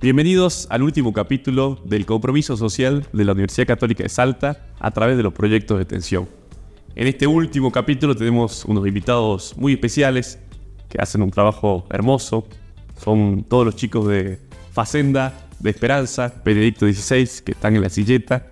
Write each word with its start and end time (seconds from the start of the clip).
Bienvenidos 0.00 0.66
al 0.70 0.82
último 0.82 1.12
capítulo 1.12 1.78
del 1.84 2.06
compromiso 2.06 2.56
social 2.56 3.06
de 3.12 3.24
la 3.24 3.32
Universidad 3.32 3.66
Católica 3.66 4.02
de 4.02 4.08
Salta 4.08 4.64
a 4.78 4.90
través 4.92 5.16
de 5.16 5.22
los 5.22 5.32
proyectos 5.32 5.76
de 5.76 5.82
extensión. 5.82 6.28
En 6.94 7.06
este 7.06 7.26
último 7.26 7.70
capítulo 7.70 8.16
tenemos 8.16 8.64
unos 8.64 8.86
invitados 8.86 9.54
muy 9.56 9.74
especiales 9.74 10.38
que 10.88 10.98
hacen 11.00 11.20
un 11.20 11.30
trabajo 11.30 11.84
hermoso. 11.90 12.46
Son 12.96 13.44
todos 13.44 13.66
los 13.66 13.76
chicos 13.76 14.08
de 14.08 14.38
Facenda, 14.72 15.48
de 15.58 15.70
Esperanza, 15.70 16.32
Benedicto 16.44 16.86
XVI, 16.86 17.42
que 17.44 17.52
están 17.52 17.76
en 17.76 17.82
la 17.82 17.90
silleta. 17.90 18.46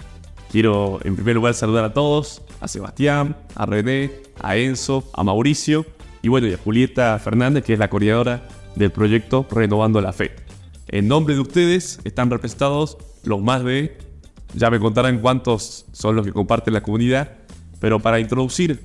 Quiero 0.50 1.00
en 1.04 1.14
primer 1.14 1.36
lugar 1.36 1.54
saludar 1.54 1.84
a 1.84 1.94
todos, 1.94 2.42
a 2.60 2.68
Sebastián, 2.68 3.36
a 3.54 3.66
René, 3.66 4.10
a 4.40 4.56
Enzo, 4.56 5.08
a 5.14 5.24
Mauricio 5.24 5.86
y 6.22 6.28
bueno, 6.28 6.46
y 6.46 6.52
a 6.52 6.58
Julieta 6.58 7.18
Fernández, 7.18 7.64
que 7.64 7.72
es 7.72 7.78
la 7.78 7.88
coordinadora 7.88 8.48
del 8.78 8.92
proyecto 8.92 9.46
Renovando 9.50 10.00
la 10.00 10.12
Fe. 10.12 10.30
En 10.88 11.08
nombre 11.08 11.34
de 11.34 11.40
ustedes 11.40 12.00
están 12.04 12.30
representados 12.30 12.96
los 13.24 13.42
más 13.42 13.62
de, 13.64 13.98
ya 14.54 14.70
me 14.70 14.80
contarán 14.80 15.18
cuántos 15.18 15.84
son 15.92 16.16
los 16.16 16.24
que 16.24 16.32
comparten 16.32 16.72
la 16.72 16.82
comunidad, 16.82 17.32
pero 17.80 18.00
para 18.00 18.20
introducir 18.20 18.80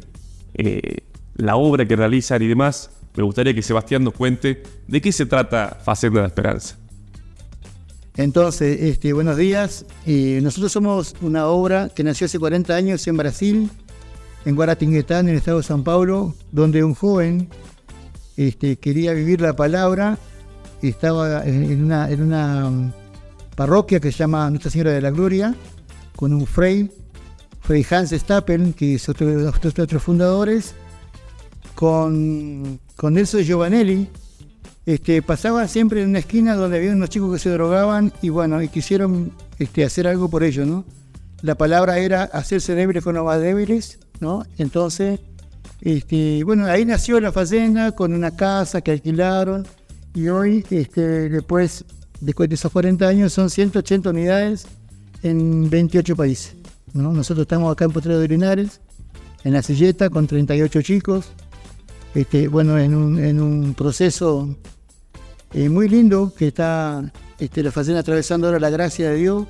eh, 0.55 0.97
la 1.35 1.55
obra 1.55 1.87
que 1.87 1.95
realizan 1.95 2.41
y 2.41 2.47
demás, 2.47 2.91
me 3.15 3.23
gustaría 3.23 3.53
que 3.53 3.61
Sebastián 3.61 4.03
nos 4.03 4.13
cuente 4.13 4.63
de 4.87 5.01
qué 5.01 5.11
se 5.11 5.25
trata 5.25 5.77
Facenda 5.83 6.19
de 6.19 6.23
la 6.23 6.27
Esperanza. 6.27 6.77
Entonces, 8.15 8.79
este, 8.81 9.13
buenos 9.13 9.37
días. 9.37 9.85
Eh, 10.05 10.39
nosotros 10.43 10.71
somos 10.71 11.15
una 11.21 11.47
obra 11.47 11.89
que 11.89 12.03
nació 12.03 12.25
hace 12.25 12.37
40 12.37 12.75
años 12.75 13.07
en 13.07 13.17
Brasil, 13.17 13.71
en 14.45 14.55
Guaratinguetá, 14.55 15.19
en 15.19 15.29
el 15.29 15.37
estado 15.37 15.57
de 15.57 15.63
San 15.63 15.83
Paulo, 15.83 16.35
donde 16.51 16.83
un 16.83 16.93
joven 16.93 17.49
este, 18.37 18.77
quería 18.77 19.13
vivir 19.13 19.41
la 19.41 19.55
palabra 19.55 20.17
estaba 20.89 21.45
en 21.45 21.83
una, 21.83 22.09
en 22.09 22.21
una 22.21 22.67
um, 22.67 22.91
parroquia 23.55 23.99
que 23.99 24.11
se 24.11 24.19
llama 24.19 24.49
Nuestra 24.49 24.71
Señora 24.71 24.91
de 24.91 25.01
la 25.01 25.11
Gloria, 25.11 25.55
con 26.15 26.33
un 26.33 26.45
frey, 26.45 26.91
Frey 27.61 27.85
Hans 27.89 28.11
Stappen, 28.11 28.73
que 28.73 28.95
es 28.95 29.07
otro 29.09 29.27
de 29.27 29.43
los 29.43 30.03
fundadores, 30.03 30.75
con, 31.75 32.79
con 32.95 33.13
Nelson 33.13 33.41
Giovanelli. 33.41 34.09
Este, 34.85 35.21
pasaban 35.21 35.69
siempre 35.69 36.03
en 36.03 36.09
una 36.09 36.19
esquina 36.19 36.55
donde 36.55 36.77
había 36.77 36.91
unos 36.91 37.09
chicos 37.09 37.31
que 37.31 37.39
se 37.39 37.49
drogaban 37.49 38.11
y 38.21 38.29
bueno, 38.29 38.61
y 38.61 38.67
quisieron 38.67 39.31
este, 39.57 39.85
hacer 39.85 40.07
algo 40.07 40.29
por 40.29 40.43
ello, 40.43 40.65
¿no? 40.65 40.83
La 41.41 41.55
palabra 41.55 41.99
era 41.99 42.23
hacerse 42.23 42.75
débiles 42.75 43.03
con 43.03 43.15
los 43.15 43.23
más 43.23 43.39
débiles, 43.39 43.99
¿no? 44.19 44.45
Entonces, 44.57 45.21
este, 45.83 46.45
bueno, 46.45 46.65
ahí 46.65 46.85
nació 46.85 47.19
la 47.19 47.33
fazenda 47.33 47.91
con 47.91 48.13
una 48.13 48.31
casa 48.31 48.79
que 48.79 48.91
alquilaron, 48.91 49.67
y 50.15 50.29
hoy, 50.29 50.65
este, 50.69 51.27
después, 51.29 51.83
después 52.21 52.47
de 52.47 52.55
esos 52.55 52.71
40 52.71 53.05
años, 53.05 53.33
son 53.33 53.49
180 53.49 54.11
unidades 54.11 54.65
en 55.23 55.69
28 55.69 56.15
países. 56.15 56.55
Nosotros 56.93 57.43
estamos 57.43 57.69
acá 57.69 57.83
en 57.83 57.91
Potrero 57.91 58.19
de 58.19 58.29
Linares, 58.29 58.79
en 59.43 59.51
la 59.51 59.61
silleta, 59.61 60.09
con 60.09 60.25
38 60.25 60.81
chicos, 60.83 61.25
este, 62.15 62.47
bueno, 62.47 62.79
en 62.79 62.93
un, 62.95 63.73
proceso 63.73 64.55
eh, 65.53 65.67
muy 65.67 65.89
lindo 65.89 66.33
que 66.33 66.47
está 66.47 67.11
la 67.39 67.71
facena 67.71 67.99
atravesando 67.99 68.47
ahora 68.47 68.59
la 68.59 68.69
gracia 68.69 69.09
de 69.09 69.17
Dios, 69.17 69.47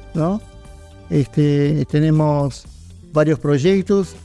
tenemos 1.91 2.65
varios 3.11 3.37
proyectos 3.37 4.15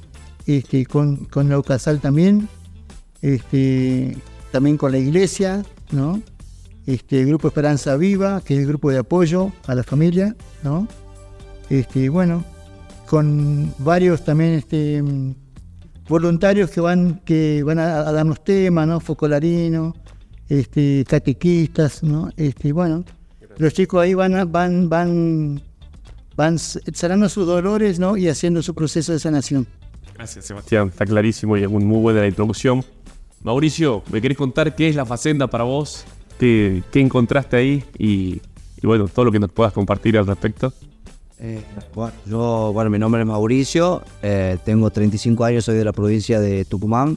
este, 0.48 0.86
con, 0.86 1.26
con 1.26 1.50
la 1.50 1.58
también, 2.00 2.48
este, 3.20 4.16
también 4.50 4.78
con 4.78 4.92
la 4.92 4.98
iglesia, 4.98 5.62
¿no? 5.92 6.22
Este, 6.86 7.20
el 7.20 7.26
Grupo 7.26 7.48
Esperanza 7.48 7.96
Viva, 7.96 8.40
que 8.40 8.54
es 8.54 8.60
el 8.60 8.66
grupo 8.66 8.90
de 8.90 8.96
apoyo 8.96 9.52
a 9.66 9.74
la 9.74 9.82
familia, 9.82 10.34
¿no? 10.62 10.88
Bueno, 12.10 12.44
con 13.06 13.74
varios 13.78 14.24
también 14.24 14.54
voluntarios 16.08 16.70
que 16.70 16.80
van, 16.80 17.20
que 17.26 17.62
van 17.62 17.78
a, 17.78 18.10
darnos 18.10 18.42
temas, 18.42 18.88
¿no? 18.88 19.00
Focolarino, 19.00 19.94
este, 20.48 21.04
catequistas, 21.06 22.02
¿no? 22.02 22.30
Bueno, 22.72 23.04
los 23.58 23.74
chicos 23.74 24.00
ahí 24.00 24.14
van, 24.14 24.50
van, 24.50 24.88
van, 24.88 25.60
van 26.36 26.58
sanando 26.58 27.28
sus 27.28 27.46
dolores. 27.46 28.00
Y 28.16 28.28
haciendo 28.28 28.62
su 28.62 28.74
proceso 28.74 29.12
de 29.12 29.18
sanación. 29.18 29.66
Gracias, 30.18 30.46
Sebastián. 30.46 30.88
Está 30.88 31.06
clarísimo 31.06 31.56
y 31.56 31.62
es 31.62 31.70
muy 31.70 32.00
buena 32.00 32.20
la 32.20 32.26
introducción. 32.26 32.84
Mauricio, 33.44 34.02
¿me 34.10 34.20
querés 34.20 34.36
contar 34.36 34.74
qué 34.74 34.88
es 34.88 34.96
la 34.96 35.06
Facenda 35.06 35.46
para 35.46 35.62
vos? 35.62 36.04
¿Qué, 36.40 36.82
encontraste 36.94 37.56
ahí? 37.56 37.84
Y, 37.96 38.40
bueno, 38.82 39.06
todo 39.06 39.26
lo 39.26 39.32
que 39.32 39.38
nos 39.38 39.52
puedas 39.52 39.72
compartir 39.72 40.18
al 40.18 40.26
respecto. 40.26 40.72
Eh, 41.38 41.62
bueno, 41.94 42.12
yo, 42.26 42.72
bueno, 42.74 42.90
mi 42.90 42.98
nombre 42.98 43.20
es 43.20 43.26
Mauricio, 43.28 44.02
eh, 44.20 44.58
tengo 44.64 44.90
35 44.90 45.44
años, 45.44 45.64
soy 45.64 45.76
de 45.76 45.84
la 45.84 45.92
provincia 45.92 46.40
de 46.40 46.64
Tucumán. 46.64 47.16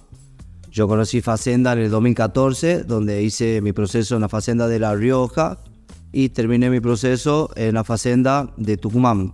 Yo 0.72 0.88
conocí 0.88 1.22
Facenda 1.22 1.74
en 1.74 1.80
el 1.80 1.90
2014, 1.90 2.84
donde 2.84 3.24
hice 3.24 3.62
mi 3.62 3.74
proceso 3.74 4.14
en 4.14 4.22
la 4.22 4.30
Facenda 4.30 4.68
de 4.68 4.78
La 4.78 4.94
Rioja 4.94 5.58
y 6.12 6.30
terminé 6.30 6.70
mi 6.70 6.80
proceso 6.80 7.50
en 7.56 7.74
la 7.74 7.84
Facenda 7.84 8.54
de 8.58 8.78
Tucumán, 8.78 9.34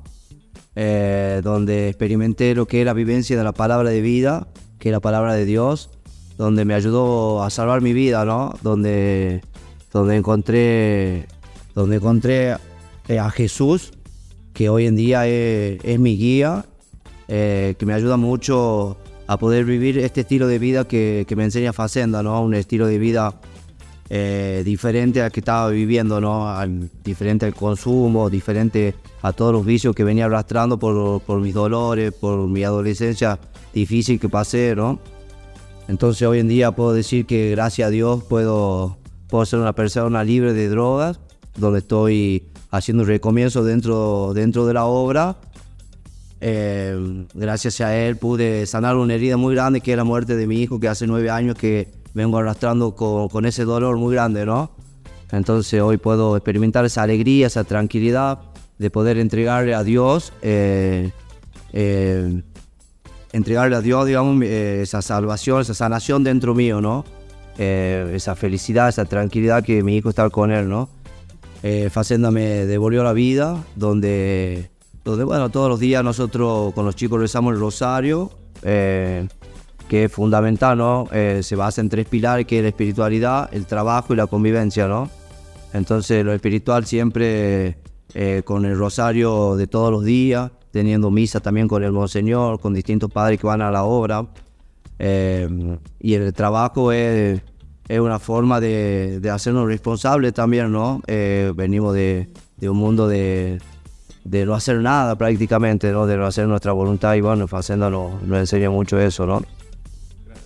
eh, 0.79 1.41
donde 1.43 1.87
experimenté 1.87 2.53
lo 2.53 2.67
que 2.67 2.81
es 2.81 2.85
la 2.85 2.93
vivencia 2.93 3.35
de 3.35 3.43
la 3.43 3.51
palabra 3.51 3.89
de 3.89 3.99
vida, 3.99 4.47
que 4.77 4.89
es 4.89 4.93
la 4.93 4.99
palabra 4.99 5.33
de 5.33 5.43
Dios, 5.43 5.89
donde 6.37 6.65
me 6.65 6.75
ayudó 6.75 7.41
a 7.41 7.49
salvar 7.49 7.81
mi 7.81 7.93
vida, 7.93 8.25
¿no? 8.25 8.53
Donde, 8.61 9.41
donde 9.91 10.15
encontré, 10.15 11.25
donde 11.73 11.95
encontré 11.95 12.57
eh, 13.07 13.17
a 13.17 13.31
Jesús, 13.31 13.91
que 14.53 14.69
hoy 14.69 14.85
en 14.85 14.95
día 14.95 15.25
es, 15.25 15.99
mi 15.99 16.15
guía, 16.15 16.65
eh, 17.27 17.73
que 17.79 17.85
me 17.87 17.95
ayuda 17.95 18.17
mucho 18.17 18.97
a 19.25 19.37
poder 19.39 19.65
vivir 19.65 19.97
este 19.97 20.21
estilo 20.21 20.45
de 20.45 20.59
vida 20.59 20.87
que, 20.87 21.25
me 21.35 21.43
enseña 21.43 21.73
Facenda, 21.73 22.21
¿no? 22.21 22.39
Un 22.43 22.53
estilo 22.53 22.85
de 22.85 22.99
vida 22.99 23.33
eh, 24.09 24.61
diferente 24.65 25.21
al 25.21 25.31
que 25.31 25.41
estaba 25.41 25.69
viviendo, 25.69 26.21
¿no? 26.21 26.47
diferente 27.03 27.45
al 27.45 27.53
consumo, 27.53 28.29
diferente 28.29 28.95
a 29.21 29.33
todos 29.33 29.51
los 29.51 29.65
vicios 29.65 29.93
que 29.95 30.03
venía 30.03 30.25
arrastrando 30.25 30.79
por, 30.79 31.21
por 31.21 31.41
mis 31.41 31.53
dolores, 31.53 32.13
por 32.13 32.47
mi 32.47 32.63
adolescencia 32.63 33.39
difícil 33.73 34.19
que 34.19 34.29
pasé, 34.29 34.75
¿no? 34.75 34.99
Entonces 35.87 36.27
hoy 36.27 36.39
en 36.39 36.47
día 36.47 36.71
puedo 36.71 36.93
decir 36.93 37.25
que 37.25 37.51
gracias 37.51 37.87
a 37.87 37.91
Dios 37.91 38.23
puedo, 38.23 38.97
puedo 39.27 39.45
ser 39.45 39.59
una 39.59 39.73
persona 39.73 40.23
libre 40.23 40.53
de 40.53 40.67
drogas, 40.69 41.19
donde 41.55 41.79
estoy 41.79 42.49
haciendo 42.71 43.03
un 43.03 43.09
recomienzo 43.09 43.63
dentro, 43.63 44.33
dentro 44.33 44.65
de 44.65 44.73
la 44.73 44.85
obra. 44.85 45.37
Eh, 46.39 47.25
gracias 47.33 47.81
a 47.81 47.97
él 47.97 48.17
pude 48.17 48.65
sanar 48.67 48.95
una 48.95 49.15
herida 49.15 49.37
muy 49.37 49.55
grande 49.55 49.81
que 49.81 49.91
es 49.91 49.97
la 49.97 50.03
muerte 50.03 50.35
de 50.35 50.45
mi 50.45 50.61
hijo, 50.61 50.79
que 50.79 50.87
hace 50.87 51.07
nueve 51.07 51.29
años 51.29 51.55
que 51.55 51.87
vengo 52.17 52.37
arrastrando 52.37 52.95
con, 52.95 53.29
con 53.29 53.45
ese 53.45 53.63
dolor 53.63 53.97
muy 53.97 54.13
grande, 54.13 54.45
¿no? 54.45 54.71
Entonces 55.31 55.81
hoy 55.81 55.97
puedo 55.97 56.35
experimentar 56.35 56.83
esa 56.83 57.03
alegría, 57.03 57.47
esa 57.47 57.63
tranquilidad 57.63 58.39
de 58.77 58.89
poder 58.89 59.17
entregarle 59.17 59.73
a 59.73 59.83
Dios 59.83 60.33
eh, 60.41 61.11
eh, 61.73 62.41
entregarle 63.33 63.75
a 63.75 63.81
Dios, 63.81 64.05
digamos, 64.05 64.41
eh, 64.43 64.81
esa 64.81 65.01
salvación, 65.01 65.61
esa 65.61 65.73
sanación 65.73 66.23
dentro 66.23 66.55
mío, 66.55 66.81
¿no? 66.81 67.05
Eh, 67.57 68.11
esa 68.13 68.35
felicidad, 68.35 68.89
esa 68.89 69.05
tranquilidad 69.05 69.63
que 69.63 69.83
mi 69.83 69.97
hijo 69.97 70.09
está 70.09 70.29
con 70.29 70.51
él, 70.51 70.69
¿no? 70.69 70.89
Eh, 71.63 71.89
Facenda 71.91 72.31
me 72.31 72.65
devolvió 72.65 73.03
la 73.03 73.13
vida, 73.13 73.63
donde, 73.75 74.69
donde, 75.03 75.23
bueno, 75.23 75.49
todos 75.49 75.69
los 75.69 75.79
días 75.79 76.03
nosotros 76.03 76.73
con 76.73 76.85
los 76.85 76.95
chicos 76.95 77.19
rezamos 77.19 77.53
el 77.53 77.59
rosario, 77.59 78.31
eh, 78.61 79.27
que 79.87 80.05
es 80.05 80.11
fundamental, 80.11 80.77
¿no? 80.77 81.07
se 81.41 81.55
basa 81.55 81.81
en 81.81 81.89
tres 81.89 82.07
pilares, 82.07 82.45
que 82.45 82.57
es 82.57 82.63
la 82.63 82.69
espiritualidad, 82.69 83.49
el 83.53 83.65
trabajo 83.65 84.13
y 84.13 84.17
la 84.17 84.27
convivencia, 84.27 84.87
¿no? 84.87 85.09
Entonces 85.73 86.23
lo 86.25 86.33
espiritual 86.33 86.85
siempre 86.85 87.77
con 88.43 88.65
el 88.65 88.77
rosario 88.77 89.55
de 89.55 89.67
todos 89.67 89.91
los 89.91 90.03
días, 90.03 90.51
teniendo 90.71 91.09
misa 91.09 91.39
también 91.39 91.67
con 91.67 91.83
el 91.83 91.91
Monseñor, 91.91 92.59
con 92.59 92.73
distintos 92.73 93.11
padres 93.11 93.39
que 93.39 93.47
van 93.47 93.61
a 93.61 93.71
la 93.71 93.83
obra. 93.83 94.27
Eh, 94.99 95.77
y 95.99 96.13
el 96.13 96.33
trabajo 96.33 96.91
es, 96.91 97.41
es 97.87 97.99
una 97.99 98.19
forma 98.19 98.59
de, 98.59 99.19
de, 99.19 99.29
hacernos 99.29 99.67
responsables 99.67 100.33
también, 100.33 100.71
¿no? 100.71 101.01
Eh, 101.07 101.51
venimos 101.55 101.93
de, 101.93 102.29
de, 102.57 102.69
un 102.69 102.77
mundo 102.77 103.07
de, 103.07 103.59
de, 104.23 104.45
no 104.45 104.53
hacer 104.53 104.77
nada 104.81 105.15
prácticamente, 105.15 105.91
¿no? 105.91 106.05
De 106.05 106.17
no 106.17 106.25
hacer 106.25 106.47
nuestra 106.47 106.71
voluntad 106.71 107.15
y 107.15 107.21
bueno, 107.21 107.47
Facenda 107.47 107.89
nos, 107.89 108.21
nos 108.23 108.39
enseña 108.39 108.69
mucho 108.69 108.99
eso, 108.99 109.25
¿no? 109.25 109.41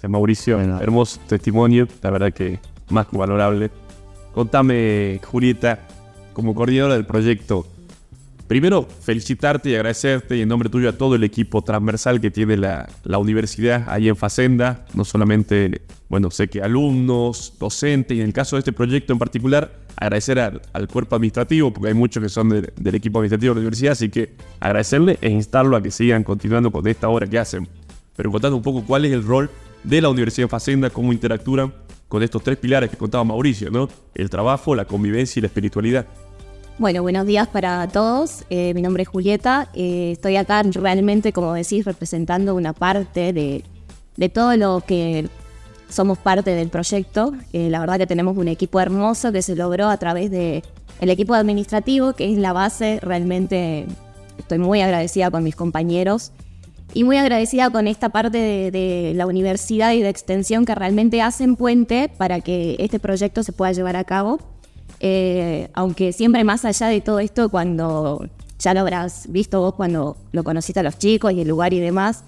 Gracias 0.02 0.14
Mauricio, 0.14 0.60
hermoso 0.60 1.20
testimonio, 1.28 1.88
la 2.02 2.10
verdad 2.10 2.34
que 2.34 2.58
más 2.90 3.06
que 3.06 3.16
valorable. 3.16 3.70
Contame, 4.34 5.20
Julieta, 5.24 5.88
como 6.34 6.56
coordinadora 6.56 6.96
del 6.96 7.06
proyecto, 7.06 7.68
Primero, 8.48 8.86
felicitarte 9.00 9.70
y 9.70 9.76
agradecerte 9.76 10.36
y 10.36 10.42
en 10.42 10.50
nombre 10.50 10.68
tuyo 10.68 10.90
a 10.90 10.92
todo 10.92 11.16
el 11.16 11.24
equipo 11.24 11.62
transversal 11.62 12.20
que 12.20 12.32
tiene 12.32 12.58
la, 12.58 12.90
universidad 13.18 13.86
ahí 13.88 14.10
en 14.10 14.18
Facenda, 14.18 14.86
no 14.94 15.06
solamente 15.06 15.84
bueno, 16.10 16.30
sé 16.32 16.50
que 16.50 16.62
alumnos, 16.62 17.54
docentes, 17.60 18.18
y 18.18 18.20
en 18.20 18.28
el 18.28 18.34
caso 18.34 18.58
de 18.58 18.62
este 18.62 18.74
proyecto 18.74 19.14
en 19.14 19.20
particular, 19.20 19.72
agradecer 19.96 20.38
al, 20.40 20.88
cuerpo 20.92 21.16
administrativo, 21.16 21.72
porque 21.72 21.90
hay 21.90 21.94
muchos 21.94 22.22
que 22.22 22.28
son 22.28 22.50
del 22.50 22.96
equipo 22.96 23.20
administrativo 23.20 23.54
de 23.54 23.60
la 23.60 23.62
universidad, 23.62 23.92
así 23.94 24.10
que 24.10 24.34
agradecerle 24.60 25.18
e 25.22 25.30
instarlo 25.30 25.78
a 25.78 25.82
que 25.82 25.92
sigan 25.92 26.26
continuando 26.26 26.72
con 26.72 26.86
esta 26.88 27.08
obra 27.08 27.28
que 27.28 27.40
hacen. 27.40 27.70
Pero 28.18 28.32
contando 28.32 28.58
un 28.58 28.64
poco 28.64 28.84
cuál 28.84 29.06
es 29.06 29.14
el 29.14 29.24
rol 29.24 29.50
de 29.84 30.02
la 30.02 30.10
Universidad 30.10 30.46
de 30.46 30.50
Facenda, 30.50 30.90
cómo 30.90 31.14
interactúan 31.14 31.74
con 32.08 32.24
estos 32.24 32.44
tres 32.44 32.58
pilares 32.58 32.90
que 32.90 32.98
contaba 32.98 33.24
Mauricio, 33.24 33.72
¿no? 33.72 33.88
El 34.14 34.30
trabajo, 34.30 34.76
la 34.76 34.86
convivencia 34.86 35.40
y 35.40 35.42
la 35.42 35.48
espiritualidad. 35.48 36.06
Bueno, 36.78 37.02
buenos 37.04 37.26
días 37.26 37.48
para 37.48 37.88
todos. 37.88 38.44
Eh, 38.50 38.74
mi 38.74 38.82
nombre 38.82 39.04
es 39.04 39.10
Julieta. 39.10 39.70
Eh, 39.74 40.12
estoy 40.14 40.36
acá 40.36 40.64
realmente, 40.64 41.32
como 41.32 41.54
decís, 41.54 41.86
representando 41.86 42.56
una 42.56 42.74
parte 42.74 43.34
de, 43.34 43.64
de 44.18 44.30
todo 44.30 44.58
lo 44.58 44.84
que 44.86 45.30
somos 45.90 46.18
parte 46.18 46.52
del 46.52 46.70
proyecto. 46.70 47.34
Eh, 47.54 47.70
la 47.70 47.80
verdad 47.80 47.98
que 47.98 48.08
tenemos 48.08 48.36
un 48.38 48.48
equipo 48.48 48.80
hermoso 48.80 49.32
que 49.32 49.42
se 49.42 49.56
logró 49.56 49.90
a 49.90 49.98
través 49.98 50.32
del 50.32 50.64
el 51.00 51.10
equipo 51.10 51.34
administrativo, 51.34 52.14
que 52.14 52.32
es 52.32 52.38
la 52.38 52.52
base. 52.52 53.00
Realmente 53.02 53.86
estoy 54.38 54.58
muy 54.58 54.82
agradecida 54.82 55.30
con 55.32 55.44
mis 55.44 55.56
compañeros 55.56 56.32
y 56.94 57.04
muy 57.04 57.18
agradecida 57.18 57.70
con 57.70 57.88
esta 57.88 58.10
parte 58.10 58.38
de, 58.72 59.14
la 59.16 59.28
universidad 59.28 59.94
y 59.94 60.02
de 60.02 60.10
extensión 60.10 60.66
que 60.66 60.76
realmente 60.76 61.22
hacen 61.22 61.56
puente 61.56 62.10
para 62.18 62.42
que 62.42 62.76
este 62.80 63.00
proyecto 63.00 63.44
se 63.44 63.52
pueda 63.52 63.72
llevar 63.72 63.96
a 63.96 64.04
cabo. 64.04 64.40
Eh, 65.00 65.70
aunque 65.74 66.14
siempre 66.14 66.44
más 66.44 66.66
allá 66.66 66.88
de 66.88 67.02
todo 67.02 67.20
esto, 67.20 67.50
cuando 67.50 68.28
ya 68.60 68.74
lo 68.74 68.82
habrás 68.82 69.26
visto 69.30 69.60
vos 69.60 69.74
cuando 69.74 70.18
lo 70.32 70.44
conociste 70.44 70.80
a 70.80 70.84
los 70.84 70.98
chicos 70.98 71.34
y 71.34 71.42
el 71.42 71.48
lugar 71.48 71.74
y 71.74 71.80
demás, 71.80 72.24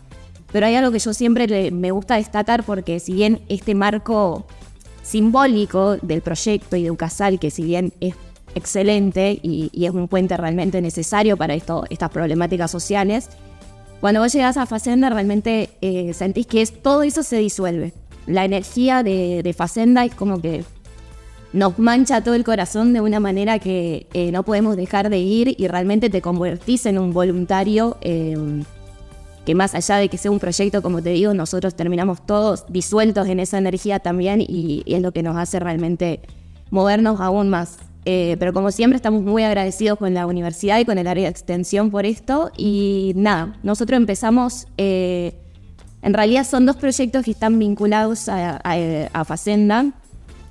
pero 0.51 0.65
hay 0.65 0.75
algo 0.75 0.91
que 0.91 0.99
yo 0.99 1.13
siempre 1.13 1.71
me 1.71 1.91
gusta 1.91 2.15
destacar 2.15 2.63
porque 2.63 2.99
si 2.99 3.13
bien 3.13 3.41
este 3.49 3.75
marco 3.75 4.45
simbólico 5.03 5.97
del 5.97 6.21
proyecto 6.21 6.75
y 6.75 6.83
de 6.83 6.91
UCASAL, 6.91 7.39
que 7.39 7.51
si 7.51 7.63
bien 7.63 7.93
es 7.99 8.15
excelente 8.55 9.39
y, 9.41 9.69
es 9.85 9.91
un 9.91 10.07
puente 10.07 10.37
realmente 10.37 10.81
necesario 10.81 11.37
para 11.37 11.53
esto, 11.53 11.85
estas 11.89 12.09
problemáticas 12.09 12.71
sociales, 12.71 13.29
cuando 14.03 14.19
vos 14.19 14.33
llegás 14.33 14.57
a 14.57 14.65
Facenda 14.65 15.09
realmente 15.09 15.69
eh, 15.79 16.11
sentís 16.13 16.45
que 16.45 16.61
es, 16.61 16.73
todo 16.73 17.03
eso 17.03 17.23
se 17.23 17.37
disuelve. 17.37 17.93
La 18.27 18.43
energía 18.43 19.01
de, 19.01 19.55
Facenda 19.57 20.03
es 20.03 20.13
como 20.13 20.41
que 20.41 20.65
nos 21.53 21.79
mancha 21.79 22.21
todo 22.21 22.35
el 22.35 22.43
corazón 22.43 22.91
de 22.91 22.99
una 22.99 23.21
manera 23.21 23.59
que 23.59 24.07
eh, 24.11 24.33
no 24.33 24.43
podemos 24.43 24.75
dejar 24.75 25.09
de 25.09 25.19
ir 25.19 25.55
y 25.57 25.69
realmente 25.69 26.09
te 26.09 26.21
convertís 26.21 26.85
en 26.85 26.99
un 26.99 27.13
voluntario. 27.13 27.95
Eh, 28.01 28.35
que 29.45 29.55
más 29.55 29.73
allá 29.73 29.95
de 29.95 30.09
que 30.09 30.17
sea 30.17 30.31
un 30.31 30.39
proyecto, 30.39 30.81
como 30.81 31.01
te 31.01 31.11
digo, 31.11 31.33
nosotros 31.33 31.73
terminamos 31.73 32.25
todos 32.25 32.65
disueltos 32.67 33.29
en 33.29 33.39
esa 33.39 33.57
energía 33.57 33.99
también 33.99 34.41
y, 34.41 34.83
es 34.85 35.01
lo 35.01 35.13
que 35.13 35.23
nos 35.23 35.37
hace 35.37 35.61
realmente 35.61 36.19
movernos 36.71 37.21
aún 37.21 37.47
más. 37.49 37.77
Eh, 38.05 38.35
pero 38.37 38.51
como 38.53 38.71
siempre 38.71 38.97
estamos 38.97 39.23
muy 39.23 39.43
agradecidos 39.43 39.97
con 39.97 40.13
la 40.13 40.27
universidad 40.27 40.79
y 40.79 40.85
con 40.85 40.97
el 40.97 41.07
área 41.07 41.25
de 41.25 41.29
extensión 41.29 41.89
por 41.89 42.05
esto. 42.05 42.51
Y 42.57 43.13
nada, 43.15 43.55
nosotros 43.63 43.97
empezamos, 43.97 44.67
eh, 44.77 45.33
en 46.01 46.13
realidad 46.13 46.45
son 46.45 46.65
dos 46.65 46.75
proyectos 46.75 47.23
que 47.23 47.31
están 47.31 47.57
vinculados 47.59 48.27
a, 48.27 49.23
Facenda. 49.25 49.85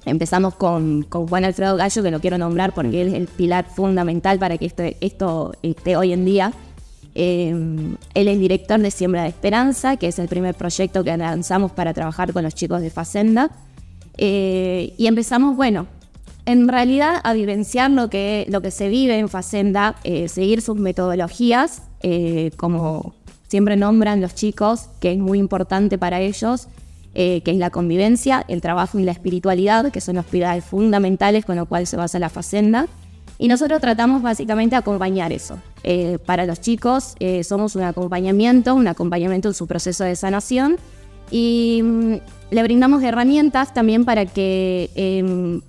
Empezamos 0.04 0.54
con, 0.54 1.02
Juan 1.02 1.44
Alfredo 1.44 1.76
Gallo, 1.76 2.02
que 2.02 2.10
lo 2.10 2.20
quiero 2.20 2.38
nombrar 2.38 2.74
porque 2.74 3.02
él 3.02 3.08
es 3.08 3.14
el 3.14 3.26
pilar 3.28 3.66
fundamental 3.66 4.38
para 4.38 4.58
que 4.58 4.66
esto, 4.66 4.82
esto 5.00 5.52
esté 5.62 5.96
hoy 5.96 6.12
en 6.12 6.24
día. 6.24 6.52
Em, 7.14 7.96
él 8.14 8.28
es 8.28 8.38
director 8.38 8.80
de 8.80 8.90
Siembra 8.90 9.22
de 9.22 9.28
Esperanza, 9.28 9.96
que 9.96 10.08
es 10.08 10.18
el 10.18 10.28
primer 10.28 10.54
proyecto 10.54 11.04
que 11.04 11.14
lanzamos 11.16 11.70
para 11.70 11.92
trabajar 11.92 12.32
con 12.32 12.42
los 12.42 12.54
chicos 12.54 12.80
de 12.80 12.90
Facenda. 12.90 13.50
Eh, 14.16 14.94
y 14.96 15.06
empezamos, 15.06 15.56
bueno, 15.56 15.86
en 16.46 16.68
realidad 16.68 17.20
a 17.22 17.32
vivenciar 17.32 17.90
lo 17.90 18.10
que, 18.10 18.46
lo 18.48 18.60
que 18.60 18.70
se 18.70 18.88
vive 18.88 19.18
en 19.18 19.28
Facenda, 19.28 19.96
eh, 20.04 20.28
seguir 20.28 20.62
sus 20.62 20.76
metodologías, 20.76 21.82
eh, 22.02 22.50
como 22.56 23.14
siempre 23.48 23.76
nombran 23.76 24.20
los 24.20 24.34
chicos, 24.34 24.88
que 25.00 25.12
es 25.12 25.18
muy 25.18 25.38
importante 25.38 25.98
para 25.98 26.20
ellos, 26.20 26.68
que 27.14 27.42
es 27.44 27.56
la 27.58 27.68
convivencia, 27.68 28.42
el 28.48 28.62
trabajo 28.62 28.98
y 28.98 29.02
la 29.04 29.12
espiritualidad, 29.12 29.92
que 29.92 30.00
son 30.00 30.16
los 30.16 30.24
pilares 30.24 30.64
fundamentales 30.64 31.44
con 31.44 31.56
los 31.56 31.68
cuales 31.68 31.90
se 31.90 31.98
basa 31.98 32.18
la 32.18 32.30
Facenda. 32.30 32.88
Y 33.42 33.48
nosotros 33.48 33.80
tratamos 33.80 34.22
básicamente 34.22 34.76
de 34.76 34.78
acompañar 34.78 35.32
eso. 35.32 35.58
Eh, 35.82 36.18
para 36.24 36.46
los 36.46 36.60
chicos 36.60 37.16
eh, 37.18 37.42
somos 37.42 37.74
un 37.74 37.82
acompañamiento, 37.82 38.72
un 38.72 38.86
acompañamiento 38.86 39.48
en 39.48 39.54
su 39.54 39.66
proceso 39.66 40.04
de 40.04 40.14
sanación 40.14 40.76
y 41.28 41.80
mm, 41.82 42.14
le 42.52 42.62
brindamos 42.62 43.02
herramientas 43.02 43.74
también 43.74 44.04
para 44.04 44.26
que 44.26 44.90
em, 44.94 45.60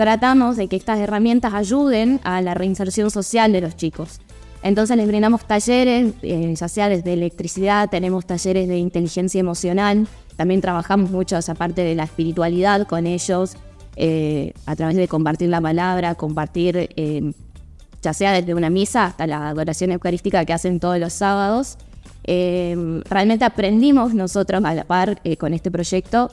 tratamos 0.00 0.56
de 0.56 0.66
que 0.66 0.76
estas 0.76 0.98
herramientas 0.98 1.52
ayuden 1.52 2.20
a 2.24 2.40
la 2.40 2.54
reinserción 2.54 3.10
social 3.10 3.52
de 3.52 3.60
los 3.60 3.76
chicos. 3.76 4.18
Entonces 4.62 4.96
les 4.96 5.06
brindamos 5.06 5.44
talleres, 5.44 6.14
eh, 6.22 6.54
ya 6.56 6.68
sea 6.68 6.88
desde 6.88 7.12
electricidad, 7.12 7.90
tenemos 7.90 8.24
talleres 8.24 8.66
de 8.66 8.78
inteligencia 8.78 9.38
emocional, 9.38 10.08
también 10.36 10.62
trabajamos 10.62 11.10
mucho 11.10 11.36
esa 11.36 11.54
parte 11.54 11.82
de 11.82 11.94
la 11.94 12.04
espiritualidad 12.04 12.86
con 12.86 13.06
ellos, 13.06 13.58
eh, 13.96 14.54
a 14.64 14.74
través 14.74 14.96
de 14.96 15.06
compartir 15.06 15.50
la 15.50 15.60
palabra, 15.60 16.14
compartir, 16.14 16.88
eh, 16.96 17.32
ya 18.00 18.14
sea 18.14 18.32
desde 18.32 18.54
una 18.54 18.70
misa 18.70 19.04
hasta 19.04 19.26
la 19.26 19.50
adoración 19.50 19.92
eucarística 19.92 20.46
que 20.46 20.54
hacen 20.54 20.80
todos 20.80 20.98
los 20.98 21.12
sábados. 21.12 21.76
Eh, 22.24 23.02
realmente 23.10 23.44
aprendimos 23.44 24.14
nosotros 24.14 24.64
a 24.64 24.72
la 24.72 24.84
par 24.84 25.20
con 25.36 25.52
este 25.52 25.70
proyecto 25.70 26.30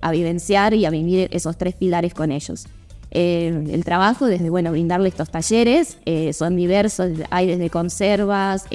a 0.00 0.10
vivenciar 0.12 0.74
y 0.74 0.84
a 0.86 0.90
vivir 0.90 1.28
esos 1.32 1.58
tres 1.58 1.74
pilares 1.74 2.14
con 2.14 2.30
ellos. 2.30 2.68
El 3.10 3.82
trabajo, 3.84 4.26
desde 4.26 4.50
bueno, 4.50 4.70
brindarle 4.70 5.08
estos 5.08 5.30
talleres, 5.30 5.98
son 6.32 6.56
diversos, 6.56 7.10
hay 7.30 7.46
desde 7.46 7.68
conservas, 7.70 8.66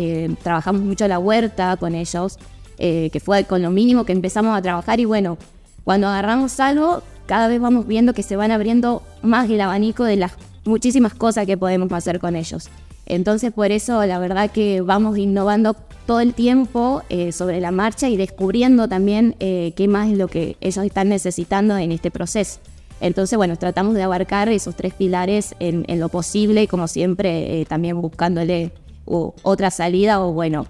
trabajamos 0.43 0.81
mucho 0.81 1.07
la 1.07 1.19
huerta 1.19 1.77
con 1.77 1.95
ellos, 1.95 2.37
que 2.77 3.21
fue 3.23 3.45
con 3.45 3.61
lo 3.61 3.71
mínimo 3.71 4.03
que 4.03 4.11
empezamos 4.11 4.57
a 4.57 4.61
trabajar 4.61 4.99
y 4.99 5.05
bueno, 5.05 5.37
cuando 5.85 6.07
agarramos 6.07 6.59
algo, 6.59 7.03
cada 7.27 7.47
vez 7.47 7.61
vamos 7.61 7.87
viendo 7.87 8.13
que 8.13 8.23
se 8.23 8.35
van 8.35 8.51
abriendo 8.51 9.03
más 9.21 9.49
el 9.49 9.61
abanico 9.61 10.03
de 10.03 10.17
las 10.17 10.33
muchísimas 10.65 11.13
cosas 11.13 11.45
que 11.45 11.57
podemos 11.57 11.91
hacer 11.91 12.19
con 12.19 12.35
ellos. 12.35 12.69
Entonces 13.05 13.51
por 13.53 13.71
eso 13.71 14.03
la 14.05 14.19
verdad 14.19 14.51
que 14.51 14.81
vamos 14.81 15.17
innovando 15.17 15.75
todo 16.05 16.19
el 16.19 16.33
tiempo 16.33 17.03
eh, 17.09 17.31
sobre 17.31 17.61
la 17.61 17.71
marcha 17.71 18.09
y 18.09 18.17
descubriendo 18.17 18.87
también 18.87 19.35
eh, 19.39 19.73
qué 19.75 19.87
más 19.87 20.09
es 20.09 20.17
lo 20.17 20.27
que 20.27 20.57
ellos 20.59 20.83
están 20.85 21.09
necesitando 21.09 21.77
en 21.77 21.91
este 21.91 22.11
proceso. 22.11 22.59
Entonces, 23.01 23.37
bueno, 23.37 23.57
tratamos 23.57 23.93
de 23.95 24.03
abarcar 24.03 24.49
esos 24.49 24.75
tres 24.75 24.93
pilares 24.93 25.55
en, 25.59 25.85
lo 25.99 26.09
posible 26.09 26.63
y 26.63 26.67
como 26.67 26.87
siempre 26.87 27.61
eh, 27.61 27.65
también 27.65 28.01
buscándole 28.01 28.71
otra 29.05 29.69
salida 29.69 30.21
o 30.21 30.33
bueno, 30.33 30.65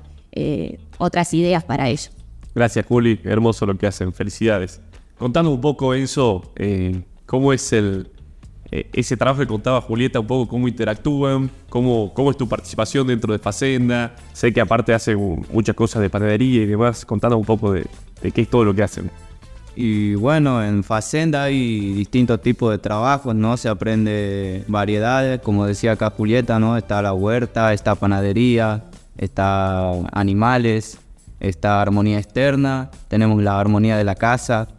otras 0.97 1.33
ideas 1.33 1.63
para 1.63 1.87
ello. 1.87 2.09
Gracias, 2.55 2.85
Juli. 2.85 3.19
Hermoso 3.25 3.65
lo 3.65 3.77
que 3.77 3.85
hacen. 3.85 4.13
Felicidades. 4.13 4.81
Contando 5.17 5.51
un 5.51 5.59
poco, 5.59 5.93
Enzo, 5.93 6.53
eh, 6.55 7.03
cómo 7.25 7.51
es 7.51 7.73
el, 7.73 8.09
eh, 8.71 8.89
ese 8.93 9.17
trabajo 9.17 9.41
que 9.41 9.47
contaba 9.47 9.81
Julieta, 9.81 10.21
un 10.21 10.27
poco 10.27 10.47
cómo 10.47 10.67
interactúan, 10.67 11.51
cómo, 11.69 12.13
cómo 12.13 12.31
es 12.31 12.37
tu 12.37 12.47
participación 12.47 13.07
dentro 13.07 13.33
de 13.33 13.39
Facenda. 13.39 14.15
Sé 14.31 14.53
que 14.53 14.61
aparte 14.61 14.93
hacen 14.93 15.45
muchas 15.51 15.75
cosas 15.75 16.01
de 16.01 16.09
panadería 16.09 16.63
y 16.63 16.65
demás. 16.65 17.05
Contando 17.05 17.37
un 17.37 17.45
poco 17.45 17.73
de, 17.73 17.85
qué 18.21 18.41
es 18.41 18.49
todo 18.49 18.63
lo 18.63 18.73
que 18.73 18.83
hacen. 18.83 19.11
Y 19.75 20.15
bueno, 20.15 20.63
en 20.63 20.83
Facenda 20.83 21.43
hay 21.43 21.93
distintos 21.93 22.41
tipos 22.41 22.71
de 22.71 22.77
trabajos, 22.77 23.35
¿no? 23.35 23.57
Se 23.57 23.67
aprende 23.67 24.63
variedades, 24.67 25.41
como 25.41 25.65
decía 25.65 25.93
acá 25.93 26.11
Julieta, 26.11 26.59
¿no? 26.59 26.77
Está 26.77 27.01
la 27.01 27.13
huerta, 27.13 27.73
está 27.73 27.95
panadería, 27.95 28.85
está 29.17 29.91
animales, 30.13 30.97
está 31.39 31.81
armonía 31.81 32.19
externa, 32.19 32.89
tenemos 33.09 33.43
la 33.43 33.59
armonía 33.59 33.97
de 33.97 34.05
la 34.05 34.15
casa, 34.15 34.69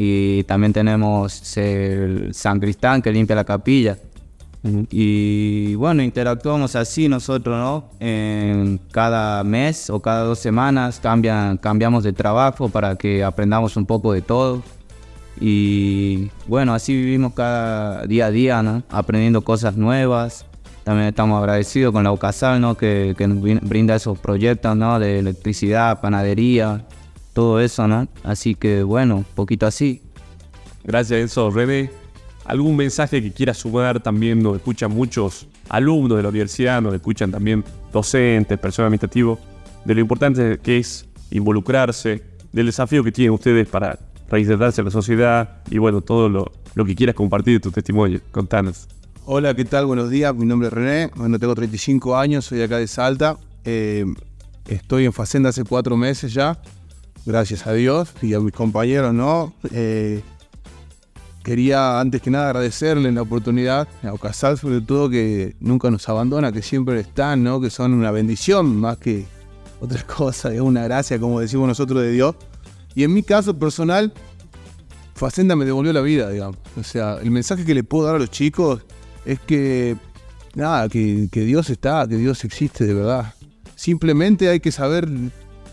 y 0.00 0.44
también 0.44 0.72
tenemos 0.72 1.56
el 1.56 2.32
San 2.32 2.60
Cristán 2.60 3.02
que 3.02 3.10
limpia 3.10 3.34
la 3.34 3.42
capilla. 3.42 3.98
Y 4.62 5.74
bueno, 5.76 6.02
interactuamos 6.02 6.74
así 6.74 7.08
nosotros, 7.08 7.56
¿no? 7.56 7.90
En 8.00 8.80
cada 8.90 9.44
mes 9.44 9.88
o 9.88 10.00
cada 10.00 10.24
dos 10.24 10.40
semanas 10.40 10.98
cambian, 11.00 11.56
cambiamos 11.58 12.04
de 12.04 12.12
trabajo 12.12 12.68
para 12.68 12.96
que 12.96 13.22
aprendamos 13.22 13.76
un 13.76 13.86
poco 13.86 14.12
de 14.12 14.22
todo. 14.22 14.62
Y 15.40 16.30
bueno, 16.46 16.74
así 16.74 16.94
vivimos 16.94 17.34
cada 17.34 18.04
día 18.06 18.26
a 18.26 18.30
día, 18.30 18.62
¿no? 18.62 18.82
Aprendiendo 18.90 19.42
cosas 19.42 19.76
nuevas. 19.76 20.44
También 20.82 21.08
estamos 21.08 21.38
agradecidos 21.38 21.92
con 21.92 22.02
la 22.02 22.12
UCASAL, 22.12 22.60
¿no? 22.60 22.76
Que, 22.76 23.14
que 23.16 23.28
nos 23.28 23.40
brinda 23.40 23.94
esos 23.94 24.18
proyectos, 24.18 24.76
¿no? 24.76 24.98
De 24.98 25.20
electricidad, 25.20 26.00
panadería, 26.00 26.86
todo 27.32 27.60
eso, 27.60 27.86
¿no? 27.86 28.08
Así 28.24 28.56
que 28.56 28.82
bueno, 28.82 29.24
poquito 29.34 29.66
así. 29.66 30.02
Gracias 30.82 31.20
Enzo. 31.20 31.50
René, 31.50 31.90
¿algún 32.48 32.76
mensaje 32.76 33.22
que 33.22 33.30
quieras 33.30 33.58
sumar? 33.58 34.02
También 34.02 34.42
nos 34.42 34.56
escuchan 34.56 34.90
muchos 34.90 35.46
alumnos 35.68 36.16
de 36.16 36.22
la 36.22 36.30
universidad, 36.30 36.82
nos 36.82 36.94
escuchan 36.94 37.30
también 37.30 37.62
docentes, 37.92 38.58
personal 38.58 38.86
administrativo, 38.86 39.38
de 39.84 39.94
lo 39.94 40.00
importante 40.00 40.58
que 40.58 40.78
es 40.78 41.06
involucrarse, 41.30 42.22
del 42.50 42.66
desafío 42.66 43.04
que 43.04 43.12
tienen 43.12 43.32
ustedes 43.34 43.68
para 43.68 43.98
reinsertarse 44.30 44.80
en 44.80 44.86
la 44.86 44.90
sociedad 44.90 45.62
y 45.70 45.78
bueno, 45.78 46.00
todo 46.00 46.28
lo, 46.28 46.84
que 46.84 46.94
quieras 46.94 47.14
compartir 47.14 47.54
de 47.54 47.60
tu 47.60 47.70
testimonio. 47.70 48.20
Contanos. 48.30 48.88
Hola, 49.26 49.54
¿qué 49.54 49.66
tal? 49.66 49.84
Buenos 49.84 50.08
días, 50.08 50.34
mi 50.34 50.46
nombre 50.46 50.68
es 50.68 50.72
René, 50.72 51.10
bueno, 51.14 51.38
tengo 51.38 51.54
35 51.54 52.16
años, 52.16 52.46
soy 52.46 52.62
acá 52.62 52.78
de 52.78 52.86
Salta. 52.86 53.36
Eh, 53.64 54.06
estoy 54.66 55.04
en 55.04 55.12
Facenda 55.12 55.50
hace 55.50 55.64
cuatro 55.64 55.98
meses 55.98 56.32
ya, 56.32 56.58
gracias 57.26 57.66
a 57.66 57.74
Dios 57.74 58.14
y 58.22 58.32
a 58.32 58.40
mis 58.40 58.54
compañeros, 58.54 59.12
¿no? 59.12 59.52
Eh, 59.70 60.22
quería 61.48 61.98
antes 61.98 62.20
que 62.20 62.30
nada 62.30 62.50
agradecerle 62.50 63.10
la 63.10 63.22
oportunidad, 63.22 63.88
a 64.02 64.12
Ocasal 64.12 64.58
sobre 64.58 64.82
todo, 64.82 65.08
que 65.08 65.56
nunca 65.60 65.90
nos 65.90 66.06
abandona, 66.06 66.52
que 66.52 66.60
siempre 66.60 67.00
están, 67.00 67.42
¿no? 67.42 67.58
Que 67.58 67.70
son 67.70 67.94
una 67.94 68.10
bendición 68.10 68.76
más 68.76 68.98
que 68.98 69.24
otra 69.80 70.02
cosa, 70.16 70.52
es 70.52 70.60
una 70.60 70.84
gracia, 70.84 71.18
como 71.18 71.40
decimos 71.40 71.66
nosotros, 71.66 72.02
de 72.02 72.12
Dios. 72.12 72.34
Y 72.94 73.02
en 73.02 73.14
mi 73.14 73.22
caso 73.22 73.58
personal, 73.58 74.12
Facenda 75.14 75.56
me 75.56 75.64
devolvió 75.64 75.90
la 75.94 76.02
vida, 76.02 76.28
digamos. 76.28 76.58
O 76.78 76.82
sea, 76.82 77.16
el 77.22 77.30
mensaje 77.30 77.64
que 77.64 77.74
le 77.74 77.82
puedo 77.82 78.04
dar 78.04 78.16
a 78.16 78.18
los 78.18 78.30
chicos 78.30 78.82
es 79.24 79.40
que, 79.40 79.96
nada, 80.54 80.86
que, 80.90 81.30
Dios 81.32 81.70
está, 81.70 82.06
que 82.06 82.16
Dios 82.16 82.44
existe 82.44 82.84
de 82.84 82.92
verdad. 82.92 83.32
Simplemente 83.74 84.50
hay 84.50 84.60
que 84.60 84.70
saber 84.70 85.08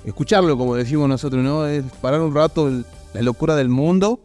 escucharlo, 0.05 0.58
como 0.58 0.75
decimos 0.75 1.10
nosotros, 1.10 1.44
¿no? 1.44 1.67
Es 1.67 1.84
parar 2.00 2.22
un 2.22 2.34
rato 2.34 2.72
la 3.13 3.22
locura 3.22 3.58
del 3.58 3.67
mundo, 3.67 4.22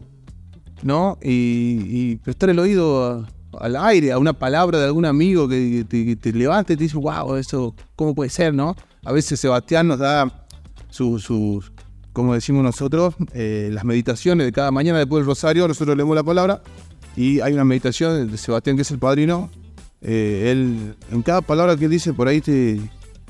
¿no? 0.83 1.17
Y, 1.21 1.79
y 1.89 2.15
prestar 2.17 2.49
el 2.49 2.59
oído 2.59 3.25
al 3.59 3.75
aire, 3.75 4.11
a 4.11 4.17
una 4.17 4.33
palabra 4.33 4.79
de 4.79 4.85
algún 4.85 5.05
amigo 5.05 5.47
que, 5.47 5.85
te, 5.87 6.05
que 6.05 6.15
te 6.15 6.31
levante 6.31 6.73
y 6.73 6.77
te 6.77 6.83
dice, 6.83 6.97
wow, 6.97 7.35
eso, 7.35 7.75
¿cómo 7.95 8.15
puede 8.15 8.29
ser, 8.29 8.53
no? 8.53 8.75
A 9.03 9.11
veces 9.11 9.39
Sebastián 9.39 9.87
nos 9.87 9.99
da 9.99 10.45
sus, 10.89 11.71
como 12.13 12.33
decimos 12.33 12.63
nosotros, 12.63 13.15
eh, 13.33 13.69
las 13.71 13.83
meditaciones 13.83 14.45
de 14.45 14.51
cada 14.51 14.71
mañana 14.71 14.99
después 14.99 15.21
del 15.21 15.27
rosario, 15.27 15.67
nosotros 15.67 15.95
leemos 15.95 16.15
la 16.15 16.23
palabra 16.23 16.61
y 17.15 17.39
hay 17.41 17.53
una 17.53 17.65
meditación 17.65 18.29
de 18.29 18.37
Sebastián, 18.37 18.75
que 18.75 18.83
es 18.83 18.91
el 18.91 18.99
padrino. 18.99 19.49
eh, 20.01 20.49
él, 20.51 20.95
en 21.11 21.21
cada 21.21 21.41
palabra 21.41 21.75
que 21.77 21.87
dice, 21.87 22.13
por 22.13 22.27
ahí 22.27 22.41
te, 22.41 22.79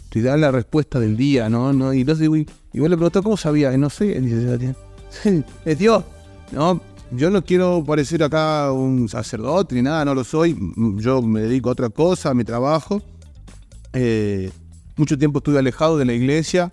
te 0.09 0.21
da 0.21 0.37
la 0.37 0.51
respuesta 0.51 0.99
del 0.99 1.17
día, 1.17 1.49
¿no? 1.49 1.73
¿No? 1.73 1.93
Y, 1.93 2.03
no 2.03 2.15
sé, 2.15 2.25
y, 2.25 2.29
vos 2.79 2.89
le 2.89 2.95
preguntás, 2.95 3.23
¿cómo 3.23 3.37
sabía? 3.37 3.73
Y 3.73 3.77
no 3.77 3.89
sé, 3.89 4.19
dice 4.19 4.41
Sebastián. 4.41 4.75
es 5.65 5.79
Dios, 5.79 6.03
¿no? 6.51 6.81
Yo 7.11 7.29
no 7.29 7.43
quiero 7.43 7.83
parecer 7.85 8.23
acá 8.23 8.71
un 8.71 9.09
sacerdote 9.09 9.75
ni 9.75 9.81
nada, 9.81 10.05
no 10.05 10.15
lo 10.15 10.23
soy. 10.23 10.57
Yo 10.97 11.21
me 11.21 11.41
dedico 11.41 11.69
a 11.69 11.73
otra 11.73 11.89
cosa, 11.89 12.29
a 12.29 12.33
mi 12.33 12.43
trabajo. 12.43 13.01
Eh, 13.93 14.51
mucho 14.95 15.17
tiempo 15.17 15.39
estuve 15.39 15.59
alejado 15.59 15.97
de 15.97 16.05
la 16.05 16.13
iglesia 16.13 16.71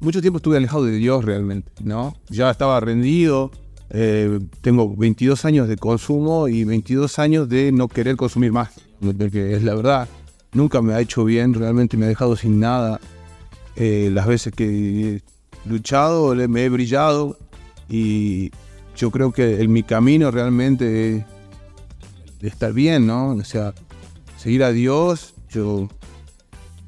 mucho 0.00 0.20
tiempo 0.20 0.38
estuve 0.38 0.56
alejado 0.56 0.84
de 0.84 0.92
Dios 0.92 1.24
realmente, 1.24 1.72
¿no? 1.82 2.14
Ya 2.28 2.50
estaba 2.50 2.78
rendido, 2.80 3.50
eh, 3.90 4.40
tengo 4.60 4.94
22 4.94 5.44
años 5.44 5.68
de 5.68 5.76
consumo 5.76 6.48
y 6.48 6.64
22 6.64 7.18
años 7.18 7.48
de 7.48 7.72
no 7.72 7.88
querer 7.88 8.16
consumir 8.16 8.52
más, 8.52 8.70
porque 9.00 9.54
es 9.54 9.62
la 9.62 9.74
verdad, 9.74 10.08
nunca 10.52 10.82
me 10.82 10.94
ha 10.94 11.00
hecho 11.00 11.24
bien, 11.24 11.54
realmente 11.54 11.96
me 11.96 12.06
ha 12.06 12.08
dejado 12.08 12.36
sin 12.36 12.60
nada. 12.60 13.00
Eh, 13.76 14.10
las 14.12 14.26
veces 14.26 14.54
que 14.54 14.64
he 15.16 15.22
luchado, 15.68 16.34
me 16.34 16.64
he 16.64 16.68
brillado 16.68 17.38
y 17.88 18.50
yo 18.96 19.10
creo 19.10 19.30
que 19.32 19.62
en 19.62 19.72
mi 19.72 19.82
camino 19.82 20.30
realmente 20.30 21.26
de 22.40 22.48
estar 22.48 22.72
bien, 22.72 23.06
¿no? 23.06 23.30
O 23.30 23.44
sea, 23.44 23.74
seguir 24.36 24.64
a 24.64 24.72
Dios, 24.72 25.34
yo 25.50 25.88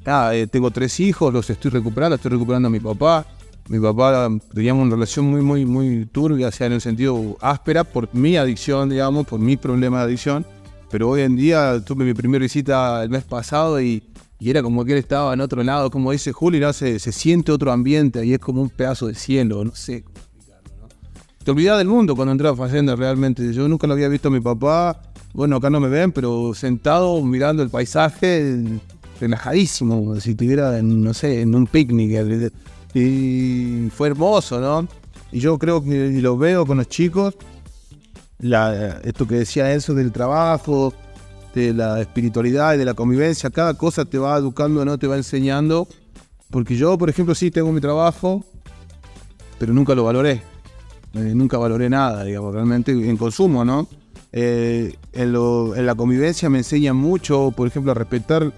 nada, 0.05 0.35
eh, 0.35 0.47
tengo 0.47 0.71
tres 0.71 0.99
hijos, 0.99 1.33
los 1.33 1.49
estoy 1.49 1.71
recuperando, 1.71 2.15
estoy 2.15 2.31
recuperando 2.31 2.67
a 2.67 2.71
mi 2.71 2.79
papá. 2.79 3.25
Mi 3.67 3.79
papá 3.79 4.27
teníamos 4.51 4.83
una 4.83 4.95
relación 4.95 5.25
muy, 5.25 5.41
muy, 5.41 5.63
muy 5.65 6.07
turbia, 6.07 6.47
o 6.47 6.51
sea, 6.51 6.65
en 6.65 6.73
el 6.73 6.81
sentido 6.81 7.37
áspera 7.39 7.83
por 7.83 8.11
mi 8.15 8.35
adicción, 8.35 8.89
digamos, 8.89 9.27
por 9.27 9.39
mi 9.39 9.57
problema 9.57 9.99
de 9.99 10.05
adicción. 10.05 10.45
Pero 10.89 11.09
hoy 11.09 11.21
en 11.21 11.35
día 11.35 11.79
tuve 11.85 12.03
mi 12.03 12.15
primera 12.15 12.41
visita 12.41 13.03
el 13.03 13.11
mes 13.11 13.23
pasado 13.23 13.79
y, 13.79 14.03
era 14.39 14.63
como 14.63 14.85
que 14.85 14.93
él 14.93 14.97
estaba 14.97 15.33
en 15.33 15.41
otro 15.41 15.61
lado, 15.61 15.91
como 15.91 16.11
dice 16.11 16.31
Juli, 16.31 16.59
¿no? 16.61 16.71
se, 16.71 16.97
se 16.97 17.11
siente 17.11 17.51
otro 17.51 17.73
ambiente 17.73 18.25
y 18.25 18.33
es 18.33 18.39
como 18.39 18.61
un 18.61 18.69
pedazo 18.69 19.07
de 19.07 19.13
cielo, 19.13 19.63
no 19.65 19.75
sé. 19.75 20.05
Te 21.43 21.51
olvidás 21.51 21.77
del 21.77 21.87
mundo 21.87 22.15
cuando 22.15 22.31
entré 22.33 22.47
a 22.47 22.55
Facenda 22.55 22.95
realmente. 22.95 23.53
Yo 23.53 23.67
nunca 23.67 23.87
lo 23.87 23.93
había 23.93 24.07
visto 24.07 24.27
a 24.27 24.31
mi 24.31 24.39
papá. 24.39 25.01
Bueno, 25.33 25.55
acá 25.55 25.69
no 25.69 25.79
me 25.79 25.87
ven, 25.87 26.11
pero 26.11 26.53
sentado 26.53 27.21
mirando 27.23 27.63
el 27.63 27.69
paisaje, 27.69 28.61
relajadísimo, 29.19 30.19
si 30.19 30.31
estuviera, 30.31 30.81
no 30.81 31.13
sé, 31.13 31.41
en 31.41 31.55
un 31.55 31.65
picnic. 31.65 32.51
Y 32.93 33.89
fue 33.95 34.09
hermoso, 34.09 34.59
¿no? 34.59 34.87
Y 35.31 35.39
yo 35.39 35.57
creo 35.57 35.83
que 35.83 36.19
lo 36.21 36.37
veo 36.37 36.65
con 36.65 36.77
los 36.77 36.87
chicos, 36.87 37.35
esto 39.03 39.27
que 39.27 39.35
decía 39.35 39.71
eso 39.73 39.93
del 39.93 40.11
trabajo, 40.11 40.93
de 41.53 41.73
la 41.73 42.01
espiritualidad 42.01 42.73
y 42.73 42.77
de 42.77 42.85
la 42.85 42.95
convivencia, 42.95 43.49
cada 43.49 43.75
cosa 43.75 44.05
te 44.05 44.17
va 44.17 44.37
educando, 44.37 44.83
no 44.83 44.97
te 44.97 45.07
va 45.07 45.17
enseñando. 45.17 45.87
Porque 46.49 46.75
yo, 46.75 46.97
por 46.97 47.09
ejemplo, 47.09 47.35
sí 47.35 47.51
tengo 47.51 47.71
mi 47.71 47.79
trabajo, 47.79 48.43
pero 49.59 49.71
nunca 49.73 49.93
lo 49.93 50.03
valoré. 50.03 50.41
Eh, 51.13 51.33
nunca 51.35 51.57
valoré 51.57 51.89
nada, 51.89 52.23
digamos, 52.23 52.53
realmente 52.53 52.91
en 52.91 53.17
consumo, 53.17 53.65
¿no? 53.65 53.87
Eh, 54.31 54.95
en, 55.13 55.31
lo- 55.33 55.75
en 55.75 55.85
la 55.85 55.95
convivencia 55.95 56.49
me 56.49 56.59
enseñan 56.59 56.95
mucho, 56.95 57.51
por 57.55 57.67
ejemplo, 57.67 57.91
a 57.91 57.95
respetar 57.95 58.51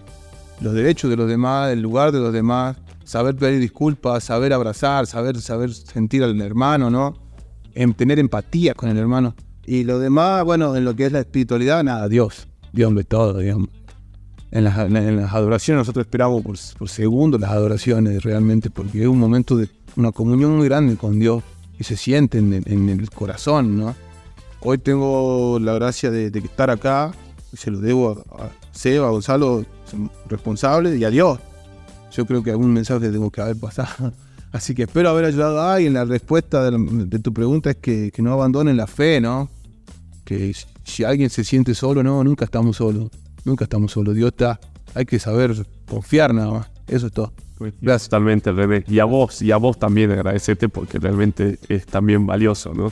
los 0.60 0.74
derechos 0.74 1.10
de 1.10 1.15
los 1.15 1.29
demás, 1.29 1.72
el 1.72 1.81
lugar 1.81 2.12
de 2.12 2.20
los 2.20 2.34
demás, 2.34 2.77
saber 3.05 3.36
pedir 3.36 3.60
disculpas, 3.62 4.24
saber 4.25 4.51
abrazar, 4.53 5.08
saber, 5.08 5.39
saber 5.41 5.74
sentir 5.74 6.24
al 6.24 6.39
hermano, 6.41 6.89
¿no? 6.89 7.15
En 7.74 7.93
tener 7.93 8.20
empatía 8.20 8.74
con 8.74 8.89
el 8.89 8.98
hermano. 8.98 9.34
Y 9.65 9.86
lo 9.86 10.00
demás, 10.00 10.43
bueno, 10.43 10.75
en 10.75 10.84
lo 10.84 10.96
que 10.96 11.05
es 11.05 11.12
la 11.12 11.20
espiritualidad, 11.20 11.84
nada, 11.84 12.10
Dios. 12.10 12.48
Dios 12.74 12.93
de 12.93 13.03
todo, 13.05 13.38
digamos. 13.38 13.70
En 14.51 14.65
las, 14.65 14.77
en 14.77 15.15
las 15.15 15.34
adoraciones 15.34 15.79
nosotros 15.81 16.05
esperamos 16.05 16.41
por, 16.43 16.58
por 16.77 16.89
segundo 16.89 17.38
las 17.38 17.51
adoraciones 17.51 18.22
realmente, 18.24 18.70
porque 18.70 19.01
es 19.03 19.08
un 19.08 19.17
momento 19.20 19.55
de 19.55 19.70
una 19.96 20.12
comunión 20.12 20.58
muy 20.58 20.67
grande 20.67 20.98
con 20.98 21.17
Dios 21.17 21.41
y 21.82 21.84
se 21.84 21.98
siente 21.98 22.38
en, 22.38 22.54
el- 22.54 23.10
corazón, 23.10 23.76
¿no? 23.76 23.96
Hoy 24.60 24.78
tengo 24.78 25.58
la 25.60 25.74
gracia 25.74 26.12
de, 26.12 26.28
estar 26.28 26.70
acá, 26.70 27.12
y 27.52 27.58
se 27.58 27.72
lo 27.72 27.80
debo 27.80 28.24
a, 28.38 28.52
Seba, 28.72 29.08
a 29.08 29.10
Gonzalo, 29.10 29.66
son 29.90 30.12
responsables, 30.30 31.00
y 31.00 31.06
a 31.06 31.10
Dios. 31.10 31.40
Yo 32.12 32.28
creo 32.28 32.44
que 32.44 32.52
algún 32.52 32.72
mensaje 32.72 33.10
tengo 33.10 33.32
que 33.32 33.42
haber 33.42 33.58
pasado. 33.58 34.14
Así 34.52 34.76
que 34.76 34.84
espero 34.84 35.10
haber 35.10 35.26
ayudado 35.26 35.60
a 35.60 35.74
alguien. 35.74 35.96
La 35.96 36.06
respuesta 36.06 36.70
de, 36.70 37.20
tu 37.20 37.34
pregunta 37.34 37.72
es 37.72 37.78
que, 37.78 38.12
que 38.12 38.22
no 38.22 38.32
abandonen 38.32 38.78
la 38.78 38.86
fe, 38.86 39.20
¿no? 39.20 39.50
Que 40.24 40.54
si 40.84 41.04
alguien 41.04 41.32
se 41.32 41.44
siente 41.44 41.74
solo, 41.74 42.04
no, 42.04 42.24
nunca 42.24 42.46
estamos 42.46 42.78
solos. 42.78 43.10
Nunca 43.44 43.64
estamos 43.64 43.92
solos. 43.92 44.14
Dios 44.14 44.28
está. 44.28 44.60
Hay 44.94 45.06
que 45.06 45.18
saber 45.18 45.66
confiar 45.90 46.32
nada 46.32 46.52
más. 46.52 46.68
Eso 46.88 47.08
es 47.08 47.14
todo. 47.14 47.34
Gracias. 47.82 48.10
Totalmente, 48.10 48.51
René. 48.51 48.84
Y 48.88 49.00
a 49.00 49.06
vos, 49.06 49.41
y 49.41 49.51
a 49.51 49.58
vos 49.58 49.77
también 49.77 50.12
agradecerte 50.12 50.70
porque 50.70 51.00
realmente 51.00 51.60
es 51.70 51.86
también 51.86 52.25
valioso, 52.25 52.74
¿no? 52.74 52.91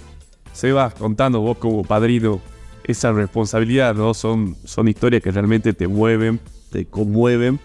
Seba, 0.53 0.89
contando 0.91 1.39
vos 1.41 1.57
como 1.57 1.83
padrino 1.83 2.41
esa 2.83 3.11
responsabilidad, 3.11 3.95
¿no? 3.95 4.13
Son, 4.13 4.55
son 4.63 4.87
historias 4.87 5.21
que 5.21 5.31
realmente 5.31 5.73
te 5.73 5.87
mueven, 5.87 6.39
te 6.71 6.85
conmueven 6.85 7.59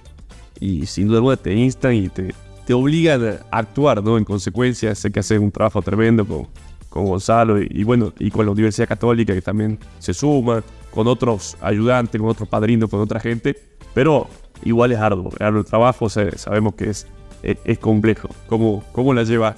y 0.61 0.87
sin 0.87 1.09
duda 1.09 1.37
te 1.37 1.55
instan 1.55 1.95
y 1.95 2.09
te, 2.09 2.35
te 2.67 2.75
obligan 2.75 3.23
a 3.51 3.59
actuar, 3.59 4.03
¿no? 4.03 4.19
En 4.19 4.25
consecuencia, 4.25 4.95
sé 4.95 5.11
que 5.11 5.21
haces 5.21 5.41
un 5.41 5.51
trabajo 5.51 5.83
tremendo 5.83 6.27
con, 6.27 6.47
con 6.89 7.07
Gonzalo 7.07 7.61
y, 7.61 7.69
y 7.71 7.85
bueno, 7.85 8.13
y 8.19 8.31
con 8.31 8.47
la 8.47 8.53
Universidad 8.53 8.89
Católica 8.89 9.35
que 9.35 9.43
también 9.43 9.79
se 9.99 10.15
suma, 10.15 10.63
con 10.91 11.09
otros 11.09 11.57
ayudantes, 11.61 12.21
con 12.21 12.31
otros 12.31 12.49
padrinos, 12.49 12.89
con 12.89 13.01
otra 13.01 13.19
gente, 13.19 13.57
pero 13.95 14.29
igual 14.65 14.93
es 14.93 14.99
arduo, 14.99 15.31
el 15.39 15.65
trabajo, 15.65 16.09
se- 16.09 16.37
sabemos 16.39 16.75
que 16.75 16.91
es, 16.91 17.07
es, 17.43 17.79
complejo. 17.79 18.29
¿Cómo, 18.49 18.83
¿Cómo 18.93 19.13
la 19.15 19.23
llevas? 19.25 19.57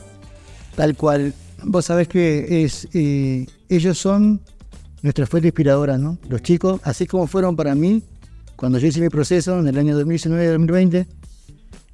Tal 0.75 0.97
cual. 0.97 1.33
Vos 1.65 1.87
sabés 1.87 2.07
que 2.09 2.65
es, 2.65 2.87
eh, 2.93 3.47
ellos 3.69 3.97
son 3.99 4.41
nuestra 5.03 5.27
fuente 5.27 5.49
inspiradora, 5.49 5.97
¿no? 5.99 6.19
Los 6.29 6.43
chicos, 6.43 6.81
así 6.85 7.07
como 7.07 7.27
fueron 7.27 7.57
para 7.57 7.75
mí, 7.75 8.03
cuando 8.57 8.79
yo 8.79 8.87
hice 8.89 9.01
mi 9.01 9.09
proceso 9.09 9.59
en 9.59 9.69
el 9.69 9.79
año 9.79 9.99
2019-2020, 10.01 11.07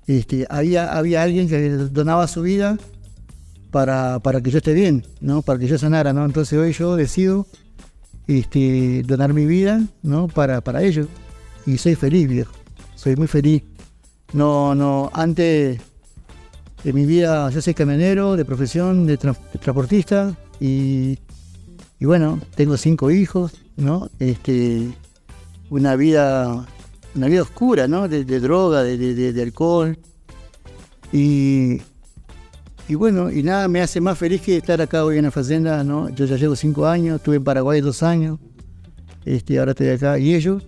este, 0.07 0.47
había, 0.51 0.93
había 0.97 1.23
alguien 1.23 1.49
que 1.49 1.69
donaba 1.71 2.27
su 2.27 2.43
vida 2.43 2.77
para, 3.71 4.19
para 4.19 4.41
que 4.41 4.51
yo 4.51 4.59
esté 4.59 4.73
bien, 4.73 5.07
¿no? 5.21 5.43
Para 5.43 5.59
que 5.59 5.67
yo 5.67 5.79
sanara, 5.79 6.13
¿no? 6.13 6.25
Entonces 6.25 6.59
hoy 6.59 6.73
yo 6.73 6.97
decido 6.97 7.47
este, 8.27 9.03
donar 9.05 9.33
mi 9.33 9.47
vida, 9.47 9.81
¿no? 10.03 10.29
Para, 10.29 10.61
para 10.61 10.83
ellos. 10.83 11.07
Y 11.67 11.79
soy 11.79 11.95
feliz, 11.95 12.29
viejo. 12.29 12.53
Soy 13.03 13.17
muy 13.17 13.27
feliz. 13.27 13.65
No, 14.33 14.77
no, 14.77 15.11
antes 15.13 15.81
de 16.85 16.93
mi 16.93 17.05
vida, 17.05 17.51
yo 17.51 17.61
soy 17.61 17.75
camionero 17.75 18.37
de 18.37 18.45
profesión, 18.45 19.07
de, 19.07 19.19
tra- 19.19 19.37
de 19.53 19.59
transportista 19.59 20.37
y, 20.61 21.19
y 21.99 22.05
bueno, 22.05 22.39
tengo 22.55 22.77
cinco 22.77 23.11
hijos, 23.11 23.55
¿no? 23.77 24.09
Este, 24.21 24.89
una 25.69 25.97
vida, 25.97 26.65
una 27.17 27.27
vida 27.27 27.43
oscura, 27.43 27.89
¿no? 27.89 28.07
De, 28.07 28.25
de 28.25 28.39
droga, 28.39 28.85
de- 28.85 29.33
de 29.33 29.43
alcohol 29.43 29.99
y, 31.13 31.83
y 32.87 32.95
bueno, 32.95 33.33
y 33.33 33.43
nada 33.43 33.67
me 33.67 33.81
hace 33.81 34.01
más 34.01 34.17
feliz 34.17 34.43
que 34.43 34.59
estar 34.59 34.81
acá 34.81 35.05
hoy 35.05 35.19
en 35.19 35.25
la 35.25 35.33
Fazenda, 35.33 35.83
¿no? 35.83 36.09
Yo 36.11 36.25
ya 36.25 36.37
llevo 36.37 36.55
cinco 36.55 36.87
años, 36.87 37.17
estuve 37.17 37.35
en 37.35 37.43
Paraguay 37.43 37.81
dos 37.81 38.05
años, 38.05 38.39
este, 39.25 39.59
ahora 39.59 39.73
estoy 39.73 39.89
acá, 39.89 40.21
y 40.21 40.37
ellos. 40.37 40.63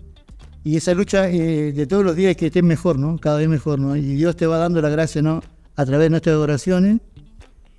Y 0.64 0.78
esa 0.78 0.94
lucha 0.94 1.28
eh, 1.28 1.72
de 1.72 1.86
todos 1.86 2.02
los 2.02 2.16
días 2.16 2.34
que 2.36 2.46
estés 2.46 2.62
mejor, 2.62 2.98
¿no? 2.98 3.18
Cada 3.18 3.36
vez 3.36 3.48
mejor, 3.48 3.78
¿no? 3.78 3.96
Y 3.96 4.00
Dios 4.00 4.34
te 4.34 4.46
va 4.46 4.56
dando 4.56 4.80
la 4.80 4.88
gracia, 4.88 5.20
¿no? 5.20 5.42
A 5.76 5.84
través 5.84 6.06
de 6.06 6.10
nuestras 6.10 6.36
oraciones, 6.36 7.00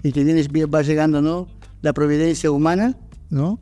y 0.03 0.11
te 0.11 0.23
viene, 0.23 0.45
va 0.67 0.83
llegando, 0.83 1.19
¿no? 1.19 1.47
La 1.81 1.93
providencia 1.93 2.51
humana, 2.51 2.95
¿no? 3.31 3.59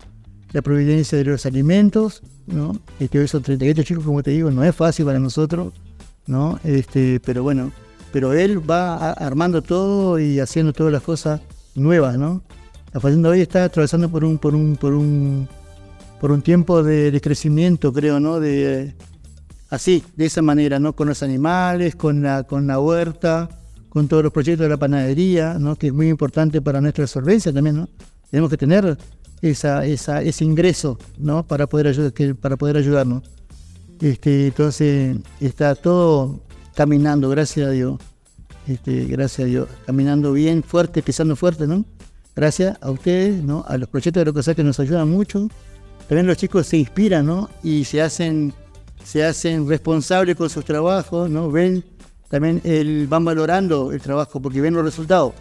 La 0.51 0.61
providencia 0.61 1.17
de 1.17 1.23
los 1.23 1.45
alimentos, 1.45 2.21
¿no? 2.47 2.77
Este, 2.99 3.17
hoy 3.17 3.29
son 3.29 3.43
38 3.43 3.83
chicos, 3.83 4.03
como 4.03 4.21
te 4.21 4.31
digo, 4.31 4.51
no 4.51 4.61
es 4.61 4.75
fácil 4.75 5.05
para 5.05 5.19
nosotros, 5.19 5.71
¿no? 6.27 6.59
Este, 6.65 7.21
pero 7.21 7.43
bueno, 7.43 7.71
pero 8.11 8.33
él 8.33 8.69
va 8.69 9.13
armando 9.13 9.61
todo 9.61 10.19
y 10.19 10.41
haciendo 10.41 10.73
todas 10.73 10.91
las 10.91 11.01
cosas 11.01 11.39
nuevas, 11.75 12.17
¿no? 12.17 12.43
La 12.91 12.99
fazenda 12.99 13.29
hoy 13.29 13.39
está 13.39 13.63
atravesando 13.63 14.09
por 14.09 14.25
un, 14.25 14.37
por 14.37 14.53
un, 14.53 14.75
por 14.75 14.93
un, 14.93 15.47
por 16.19 16.33
un 16.33 16.41
tiempo 16.41 16.83
de, 16.83 17.09
de 17.09 17.21
crecimiento, 17.21 17.93
creo, 17.93 18.19
¿no? 18.19 18.41
De 18.41 18.93
así, 19.73 20.03
de 20.15 20.27
esa 20.27 20.43
manera, 20.43 20.77
¿no? 20.77 20.95
Con 20.95 21.07
los 21.07 21.23
animales, 21.23 21.95
con 21.95 22.21
la, 22.21 22.43
con 22.43 22.67
la 22.67 22.79
huerta, 22.79 23.49
con 23.89 24.07
todos 24.07 24.23
los 24.23 24.31
proyectos 24.31 24.65
de 24.65 24.69
la 24.69 24.77
panadería, 24.77 25.55
¿no? 25.59 25.75
Que 25.75 25.87
es 25.87 25.93
muy 25.93 26.09
importante 26.09 26.61
para 26.61 26.79
nuestra 26.79 27.07
solvencia 27.07 27.51
también, 27.51 27.77
¿no? 27.77 27.89
Tenemos 28.29 28.51
que 28.51 28.57
tener 28.57 28.97
esa, 29.41 29.83
esa, 29.85 30.21
ese 30.21 30.45
ingreso, 30.45 30.99
¿no? 31.17 31.47
Para 31.47 31.65
poder, 31.65 31.87
ayudar, 31.87 32.13
para 32.35 32.55
poder 32.55 32.77
ayudarnos. 32.77 33.23
Este, 33.99 34.47
entonces, 34.47 35.17
está 35.39 35.73
todo 35.73 36.41
caminando, 36.75 37.27
gracias 37.29 37.67
a 37.67 37.71
Dios. 37.71 37.99
Este, 38.67 39.05
gracias 39.05 39.39
a 39.39 39.49
Dios. 39.49 39.67
Caminando 39.87 40.33
bien, 40.33 40.61
fuerte, 40.61 41.01
pisando 41.01 41.35
fuerte, 41.35 41.65
¿no? 41.65 41.83
Gracias 42.35 42.77
a 42.79 42.91
ustedes, 42.91 43.43
¿no? 43.43 43.65
A 43.67 43.77
los 43.77 43.89
proyectos 43.89 44.21
de 44.21 44.25
Locosá 44.25 44.53
que 44.53 44.63
nos 44.63 44.79
ayudan 44.79 45.09
mucho. 45.09 45.47
También 46.07 46.27
los 46.27 46.37
chicos 46.37 46.67
se 46.67 46.77
inspiran, 46.77 47.25
¿no? 47.25 47.49
Y 47.63 47.85
se 47.85 48.03
hacen, 48.03 48.53
se 49.03 49.23
hacen 49.23 49.67
responsables 49.67 50.35
con 50.35 50.49
sus 50.49 50.65
trabajos, 50.65 51.29
¿no? 51.29 51.51
Ven, 51.51 51.83
también 52.29 52.61
el, 52.63 53.07
van 53.07 53.25
valorando 53.25 53.91
el 53.91 54.01
trabajo 54.01 54.41
porque 54.41 54.61
ven 54.61 54.73
los 54.73 54.83
resultados, 54.83 55.33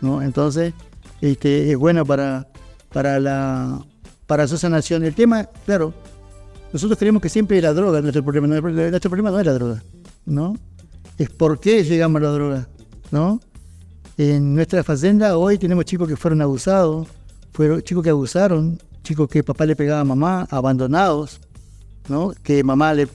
¿no? 0.00 0.22
Entonces, 0.22 0.74
este, 1.20 1.72
es 1.72 1.76
bueno 1.76 2.04
para, 2.04 2.48
para 2.92 3.18
la 3.18 3.84
para 4.28 4.46
su 4.46 4.58
sanación. 4.58 5.02
El 5.04 5.14
tema, 5.14 5.48
claro, 5.64 5.94
nosotros 6.72 6.98
creemos 6.98 7.20
que 7.22 7.30
siempre 7.30 7.60
la 7.62 7.72
droga 7.72 7.98
es 7.98 8.02
nuestro 8.02 8.22
problema. 8.22 8.46
Nuestro 8.46 9.10
problema 9.10 9.30
no 9.30 9.40
es 9.40 9.46
la 9.46 9.54
droga, 9.54 9.82
¿no? 10.26 10.54
Es 11.16 11.30
por 11.30 11.58
qué 11.58 11.82
llegamos 11.82 12.20
a 12.20 12.24
la 12.26 12.30
droga, 12.30 12.68
¿no? 13.10 13.40
En 14.18 14.54
nuestra 14.54 14.84
fazenda 14.84 15.38
hoy 15.38 15.56
tenemos 15.58 15.86
chicos 15.86 16.06
que 16.06 16.16
fueron 16.16 16.42
abusados, 16.42 17.08
fueron 17.52 17.82
chicos 17.82 18.04
que 18.04 18.10
abusaron, 18.10 18.78
chicos 19.02 19.28
que 19.28 19.42
papá 19.42 19.64
le 19.64 19.74
pegaba 19.74 20.00
a 20.00 20.04
mamá, 20.04 20.46
abandonados, 20.50 21.40
Que 22.42 22.64
mamá 22.64 22.94
le, 22.94 23.08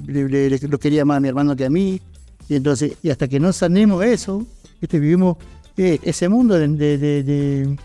lo 0.62 0.80
quería 0.80 1.06
más 1.06 1.18
a 1.18 1.20
mi 1.20 1.28
hermano 1.28 1.56
que 1.56 1.66
a 1.66 1.70
mí. 1.70 2.02
Y 2.50 2.56
entonces, 2.56 2.98
y 3.02 3.10
hasta 3.10 3.28
que 3.28 3.40
no 3.40 3.54
sanemos 3.54 4.04
eso, 4.04 4.46
este, 4.82 5.00
vivimos 5.00 5.38
eh, 5.78 6.00
ese 6.04 6.30
mundo 6.30 6.56
de, 6.58 7.78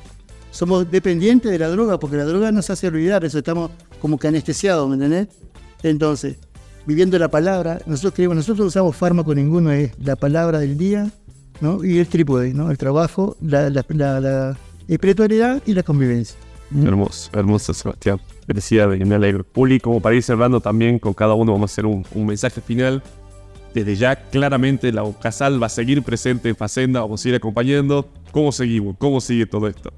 somos 0.50 0.91
dependientes 0.91 1.50
de 1.50 1.59
la 1.59 1.69
droga, 1.69 1.99
porque 1.99 2.17
la 2.17 2.25
droga 2.25 2.50
nos 2.53 2.69
hace 2.71 2.88
olvidar 2.88 3.25
eso, 3.25 3.38
estamos 3.38 3.71
como 4.00 4.19
que 4.19 4.29
anestesiados, 4.29 4.88
¿me 4.88 4.95
entendés? 4.95 5.29
Entonces, 5.83 6.37
viviendo 6.87 7.19
la 7.19 7.29
palabra, 7.29 7.81
nosotros 7.87 8.15
creemos, 8.15 8.37
nosotros 8.37 8.59
no 8.59 8.67
usamos 8.67 8.97
fármaco 8.97 9.35
ninguno, 9.35 9.71
es 9.71 9.93
la 10.00 10.17
palabra 10.17 10.59
del 10.59 10.77
día. 10.77 11.11
Y 11.83 11.99
el 11.99 12.07
trípode. 12.07 12.50
El 12.50 12.79
trabajo, 12.79 13.37
la, 13.41 13.67
espiritualidad 14.87 15.61
y 15.67 15.75
la 15.75 15.83
convivencia. 15.83 16.37
Hermoso, 16.73 17.31
hermoso 17.33 17.75
Sebastián. 17.75 18.21
Felicidades, 18.49 19.07
me 19.07 19.14
alegro. 19.14 19.45
Puli, 19.45 19.78
como 19.78 20.00
para 20.00 20.17
ir 20.17 20.23
cerrando 20.23 20.59
también 20.62 20.99
con 20.99 21.12
cada 21.12 21.35
uno 21.35 21.52
vamos 21.52 21.71
a 21.71 21.73
hacer 21.75 21.85
un, 21.85 22.02
mensaje 22.14 22.62
final. 22.62 23.02
Desde 23.75 23.95
ya, 23.95 24.17
claramente, 24.17 24.90
la 24.90 25.05
Casal 25.21 25.63
va 25.63 25.67
a 25.67 25.69
seguir 25.69 26.02
presente 26.02 26.49
en 26.49 26.56
Facenda, 26.56 27.00
vamos 27.00 27.23
a 27.23 27.28
ir 27.28 27.34
acompañando. 27.34 28.08
¿Cómo 28.32 28.50
seguimos? 28.50 28.97
¿Cómo 28.97 29.21
sigue 29.21 29.45
todo 29.45 29.69
esto? 29.69 29.93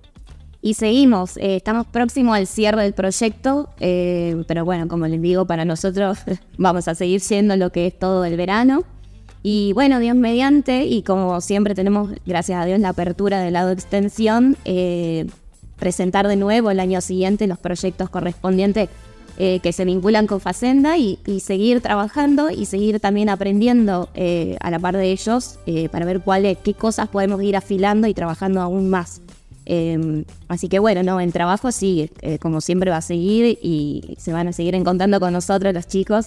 Y 0.63 0.75
seguimos, 0.75 1.37
eh, 1.37 1.55
estamos 1.55 1.87
próximos 1.87 2.37
al 2.37 2.49
cierre 2.49 2.83
del 2.83 2.93
proyecto, 2.93 3.71
eh, 3.79 4.43
pero 4.49 4.65
bueno, 4.65 4.89
como 4.89 5.07
les 5.07 5.23
digo, 5.23 5.47
para 5.47 5.65
nosotros 5.65 6.19
vamos 6.59 6.89
a 6.89 6.97
seguir 6.97 7.21
siendo 7.21 7.55
lo 7.55 7.71
que 7.71 7.87
es 7.87 7.97
todo 7.97 8.25
el 8.25 8.37
verano. 8.37 8.83
Y 9.45 9.73
bueno, 9.75 10.01
Dios 10.01 10.17
mediante, 10.17 10.87
y 10.87 11.05
como 11.05 11.41
siempre 11.41 11.77
tenemos, 11.77 12.11
gracias 12.27 12.61
a 12.61 12.65
Dios, 12.65 12.81
la 12.81 12.89
apertura 12.89 13.41
del 13.41 13.53
lado 13.53 13.71
extensión, 13.71 14.57
eh, 14.65 15.27
presentar 15.81 16.29
de 16.29 16.37
nuevo 16.37 16.71
el 16.71 16.79
año 16.79 17.01
siguiente 17.01 17.49
los 17.49 17.59
proyectos 17.59 18.09
correspondientes 18.11 18.89
eh, 19.39 19.61
que 19.61 19.73
se 19.73 19.87
vinculan 19.87 20.27
con 20.27 20.39
Facenda 20.39 20.99
y, 20.99 21.19
seguir 21.41 21.81
trabajando 21.81 22.51
y 22.51 22.67
seguir 22.67 23.01
también 23.01 23.31
aprendiendo 23.31 24.11
eh, 24.15 24.59
a 24.61 24.71
la 24.71 24.79
par 24.79 24.97
de 24.97 25.11
ellos 25.11 25.59
eh, 25.65 25.89
para 25.89 26.05
ver 26.05 26.21
cuáles, 26.21 26.59
qué 26.59 26.75
cosas 26.75 27.09
podemos 27.09 27.43
ir 27.43 27.57
afilando 27.57 28.07
y 28.07 28.13
trabajando 28.13 28.61
aún 28.61 28.91
más. 28.91 29.23
Eh, 29.65 30.25
así 30.49 30.69
que 30.69 30.79
bueno, 30.79 31.03
no, 31.03 31.21
el 31.21 31.33
trabajo 31.33 31.73
sigue, 31.73 32.11
como 32.41 32.61
siempre 32.61 32.91
va 32.91 32.99
a 32.99 33.03
seguir 33.03 33.59
y 33.63 34.17
se 34.19 34.33
van 34.33 34.49
a 34.49 34.53
seguir 34.53 34.75
encontrando 34.75 35.19
con 35.21 35.33
nosotros 35.33 35.73
los 35.73 35.87
chicos. 35.87 36.27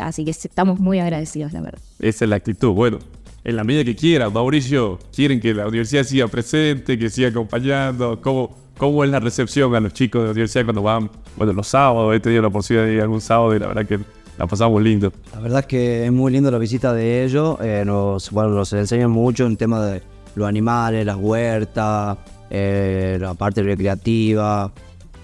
así 0.00 0.24
que 0.24 0.30
estamos 0.30 0.78
muy 0.78 1.00
agradecidos, 1.00 1.52
la 1.52 1.60
verdad. 1.60 1.80
Esa 1.98 2.24
es 2.24 2.28
la 2.28 2.36
actitud. 2.36 2.72
Bueno, 2.72 2.98
en 3.42 3.56
la 3.56 3.64
medida 3.64 3.84
que 3.84 3.96
quieran, 3.96 4.32
Mauricio, 4.32 4.98
quieren 5.12 5.40
que 5.40 5.54
la 5.54 5.66
universidad 5.66 6.04
siga 6.04 6.28
presente, 6.28 6.98
que 6.98 7.08
siga 7.08 7.28
acompañando. 7.28 8.20
¿Cómo, 8.20 8.54
cómo 8.78 9.04
es 9.04 9.10
la 9.10 9.20
recepción 9.20 9.74
a 9.74 9.80
los 9.80 9.92
chicos 9.92 10.22
de 10.22 10.26
la 10.28 10.32
universidad 10.32 10.64
cuando 10.64 10.82
van? 10.82 11.10
Bueno, 11.36 11.52
los 11.52 11.66
sábados, 11.66 12.14
he 12.14 12.20
tenido 12.20 12.42
la 12.42 12.48
oportunidad 12.48 12.86
de 12.86 12.94
ir 12.94 13.02
algún 13.02 13.20
sábado 13.20 13.54
y 13.54 13.58
la 13.58 13.66
verdad 13.66 13.86
que 13.86 13.98
la 14.38 14.46
pasamos 14.46 14.80
lindo. 14.80 15.12
La 15.34 15.40
verdad 15.40 15.60
es 15.60 15.66
que 15.66 16.06
es 16.06 16.12
muy 16.12 16.32
lindo 16.32 16.50
la 16.50 16.58
visita 16.58 16.94
de 16.94 17.24
ellos. 17.24 17.58
eh, 17.60 17.82
nos, 17.84 18.30
bueno, 18.30 18.50
nos 18.50 18.72
enseñan 18.72 19.10
mucho 19.10 19.44
en 19.46 19.56
tema 19.56 19.84
de 19.84 20.02
los 20.36 20.48
animales, 20.48 21.04
las 21.04 21.16
huertas, 21.16 22.16
eh, 22.48 23.18
la 23.20 23.34
parte 23.34 23.62
recreativa. 23.62 24.72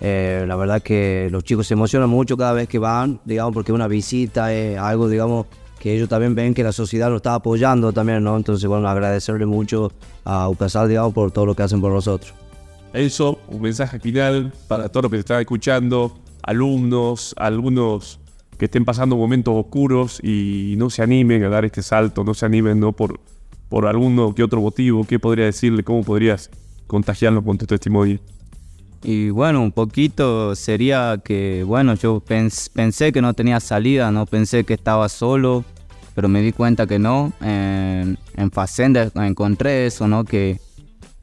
Eh, 0.00 0.44
la 0.46 0.56
verdad 0.56 0.82
que 0.82 1.28
los 1.30 1.44
chicos 1.44 1.66
se 1.66 1.74
emocionan 1.74 2.10
mucho 2.10 2.36
cada 2.36 2.52
vez 2.52 2.68
que 2.68 2.78
van, 2.78 3.20
digamos, 3.24 3.54
porque 3.54 3.72
una 3.72 3.86
visita 3.86 4.52
es 4.52 4.76
algo, 4.76 5.08
digamos, 5.08 5.46
que 5.78 5.94
ellos 5.94 6.08
también 6.08 6.34
ven 6.34 6.52
que 6.52 6.64
la 6.64 6.72
sociedad 6.72 7.08
lo 7.08 7.16
está 7.16 7.34
apoyando 7.34 7.92
también, 7.92 8.24
¿no? 8.24 8.36
Entonces, 8.36 8.66
bueno, 8.66 8.88
agradecerle 8.88 9.46
mucho 9.46 9.92
a 10.24 10.48
UCASAL, 10.48 10.88
digamos, 10.88 11.14
por 11.14 11.30
todo 11.30 11.46
lo 11.46 11.54
que 11.54 11.62
hacen 11.62 11.80
por 11.80 11.92
nosotros. 11.92 12.34
Eso, 12.94 13.40
un 13.48 13.60
mensaje 13.60 13.98
final 13.98 14.52
para 14.68 14.88
todos 14.88 15.04
los 15.04 15.10
que 15.12 15.18
están 15.18 15.40
escuchando, 15.40 16.16
alumnos, 16.42 17.34
algunos 17.36 18.20
que 18.56 18.66
estén 18.66 18.84
pasando 18.84 19.16
momentos 19.16 19.52
oscuros 19.56 20.20
y 20.22 20.74
no 20.78 20.88
se 20.90 21.02
animen 21.02 21.42
a 21.42 21.48
dar 21.48 21.64
este 21.64 21.82
salto, 21.82 22.22
no 22.22 22.34
se 22.34 22.46
animen 22.46 22.78
no 22.78 22.92
por, 22.92 23.18
por 23.68 23.86
alguno 23.88 24.32
que 24.32 24.44
otro 24.44 24.60
motivo. 24.60 25.04
¿Qué 25.04 25.18
podría 25.18 25.46
decirle? 25.46 25.82
¿Cómo 25.82 26.04
podrías 26.04 26.50
contagiarlo 26.86 27.42
con 27.42 27.58
tu 27.58 27.66
testimonio? 27.66 28.20
Y 29.02 29.30
bueno, 29.30 29.60
un 29.60 29.72
poquito 29.72 30.54
sería 30.54 31.20
que, 31.22 31.64
bueno, 31.66 31.94
yo 31.94 32.22
pens- 32.24 32.70
pensé 32.72 33.12
que 33.12 33.20
no 33.20 33.34
tenía 33.34 33.58
salida, 33.58 34.12
no 34.12 34.24
pensé 34.24 34.62
que 34.62 34.74
estaba 34.74 35.08
solo, 35.08 35.64
pero 36.14 36.28
me 36.28 36.40
di 36.42 36.52
cuenta 36.52 36.86
que 36.86 37.00
no. 37.00 37.32
En 37.40 38.16
Facenda 38.52 39.10
encontré 39.16 39.86
eso, 39.86 40.06
¿no? 40.06 40.24
Que, 40.24 40.60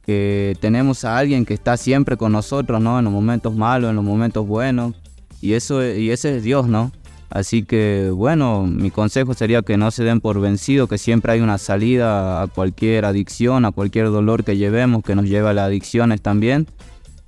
que 0.04 0.56
tenemos 0.60 1.04
a 1.04 1.16
alguien 1.18 1.44
que 1.44 1.54
está 1.54 1.76
siempre 1.76 2.16
con 2.16 2.32
nosotros, 2.32 2.80
¿no? 2.80 2.98
En 2.98 3.04
los 3.04 3.12
momentos 3.12 3.54
malos, 3.54 3.90
en 3.90 3.96
los 3.96 4.04
momentos 4.04 4.46
buenos. 4.46 4.94
Y, 5.40 5.54
eso, 5.54 5.84
y 5.84 6.10
ese 6.10 6.36
es 6.36 6.42
Dios, 6.42 6.66
¿no? 6.66 6.92
Así 7.30 7.62
que, 7.62 8.10
bueno, 8.12 8.66
mi 8.66 8.90
consejo 8.90 9.32
sería 9.32 9.62
que 9.62 9.78
no 9.78 9.90
se 9.90 10.04
den 10.04 10.20
por 10.20 10.40
vencido, 10.40 10.86
que 10.86 10.98
siempre 10.98 11.32
hay 11.32 11.40
una 11.40 11.56
salida 11.56 12.42
a 12.42 12.46
cualquier 12.46 13.06
adicción, 13.06 13.64
a 13.64 13.72
cualquier 13.72 14.06
dolor 14.06 14.44
que 14.44 14.56
llevemos, 14.56 15.02
que 15.02 15.14
nos 15.14 15.24
lleva 15.24 15.50
a 15.50 15.54
las 15.54 15.66
adicciones 15.66 16.20
también. 16.20 16.66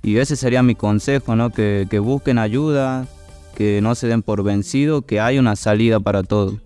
Y 0.03 0.17
ese 0.17 0.35
sería 0.35 0.61
mi 0.61 0.75
consejo, 0.75 1.35
¿no? 1.35 1.49
Que, 1.49 1.87
que 1.89 1.97
busquen 1.97 2.37
ayuda, 2.37 3.07
que 3.55 3.81
no 3.81 3.95
se 3.95 4.07
den 4.07 4.21
por 4.21 4.43
vencido, 4.43 5.01
que 5.01 5.19
hay 5.19 5.39
una 5.39 5.55
salida 5.55 5.99
para 5.99 6.21
todo. 6.21 6.59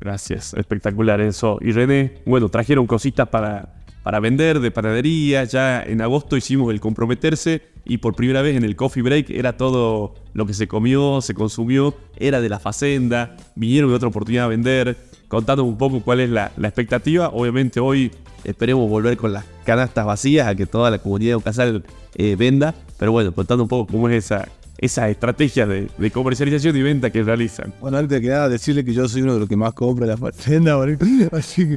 Gracias, 0.00 0.54
espectacular 0.54 1.20
eso. 1.20 1.58
Y 1.60 1.72
René, 1.72 2.22
bueno, 2.24 2.48
trajeron 2.48 2.86
cositas 2.86 3.28
para, 3.28 3.79
para 4.02 4.20
vender 4.20 4.60
de 4.60 4.70
panadería. 4.70 5.44
Ya 5.44 5.82
en 5.82 6.00
agosto 6.00 6.36
hicimos 6.36 6.72
el 6.72 6.80
comprometerse 6.80 7.62
y 7.84 7.98
por 7.98 8.14
primera 8.14 8.42
vez 8.42 8.56
en 8.56 8.64
el 8.64 8.76
coffee 8.76 9.02
break 9.02 9.30
era 9.30 9.56
todo 9.56 10.14
lo 10.32 10.46
que 10.46 10.54
se 10.54 10.68
comió, 10.68 11.20
se 11.20 11.34
consumió, 11.34 11.94
era 12.16 12.40
de 12.40 12.48
la 12.48 12.58
facenda. 12.58 13.36
Vinieron 13.54 13.90
de 13.90 13.96
otra 13.96 14.08
oportunidad 14.08 14.46
a 14.46 14.48
vender, 14.48 14.96
contando 15.28 15.64
un 15.64 15.78
poco 15.78 16.00
cuál 16.00 16.20
es 16.20 16.30
la, 16.30 16.52
la 16.56 16.68
expectativa. 16.68 17.28
Obviamente 17.28 17.80
hoy 17.80 18.10
esperemos 18.44 18.88
volver 18.88 19.16
con 19.16 19.32
las 19.32 19.44
canastas 19.64 20.06
vacías 20.06 20.48
a 20.48 20.54
que 20.54 20.66
toda 20.66 20.90
la 20.90 20.98
comunidad 20.98 21.36
de 21.36 21.42
Casal 21.42 21.84
eh, 22.14 22.36
venda. 22.36 22.74
Pero 22.98 23.12
bueno, 23.12 23.32
contando 23.32 23.64
un 23.64 23.68
poco 23.68 23.90
cómo 23.90 24.08
es 24.08 24.24
esa, 24.24 24.48
esas 24.80 25.10
estrategias 25.10 25.68
de, 25.68 26.10
comercialización 26.10 26.74
y 26.74 26.80
venta 26.82 27.10
que 27.10 27.22
realizan. 27.22 27.72
Bueno, 27.82 27.98
antes 27.98 28.18
que 28.20 28.28
nada, 28.28 28.48
decirle 28.48 28.82
que 28.82 28.94
yo 28.94 29.06
soy 29.08 29.20
uno 29.22 29.34
de 29.34 29.40
los 29.40 29.48
que 29.48 29.56
más 29.56 29.74
compra 29.74 30.06
la 30.06 30.16
boludo. 30.16 31.28
así 31.32 31.76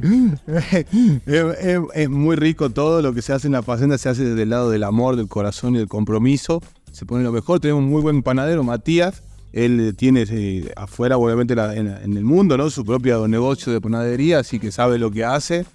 es, 1.26 1.58
es- 1.60 1.80
es 1.94 2.08
muy 2.08 2.36
rico 2.36 2.70
todo 2.70 3.02
lo 3.02 3.12
que 3.12 3.20
se 3.22 3.32
hace 3.34 3.46
en 3.46 3.52
la 3.52 3.62
fazenda, 3.62 3.98
se 3.98 4.08
hace 4.08 4.24
desde 4.24 4.42
el 4.42 4.50
lado 4.50 4.70
del 4.70 4.82
amor, 4.84 5.16
del 5.16 5.28
corazón 5.28 5.74
y 5.74 5.78
del 5.78 5.88
compromiso. 5.88 6.62
Se 6.92 7.04
pone 7.04 7.24
lo 7.24 7.32
mejor, 7.32 7.60
tenemos 7.60 7.82
un 7.82 7.90
muy 7.90 8.00
buen 8.02 8.22
panadero, 8.22 8.62
Matías. 8.64 9.22
Él 9.52 9.80
eh, 9.80 9.92
tiene 9.92 10.24
eh, 10.28 10.72
afuera, 10.74 11.16
obviamente, 11.18 11.52
en, 11.54 11.88
en 11.88 12.16
el 12.16 12.24
mundo, 12.24 12.56
¿no? 12.56 12.70
Su 12.70 12.84
propio 12.84 13.28
negocio 13.28 13.72
de 13.72 13.80
panadería, 13.80 14.38
así 14.38 14.58
que 14.58 14.72
sabe 14.72 14.98
lo 14.98 15.10
que 15.10 15.24
hace. 15.24 15.66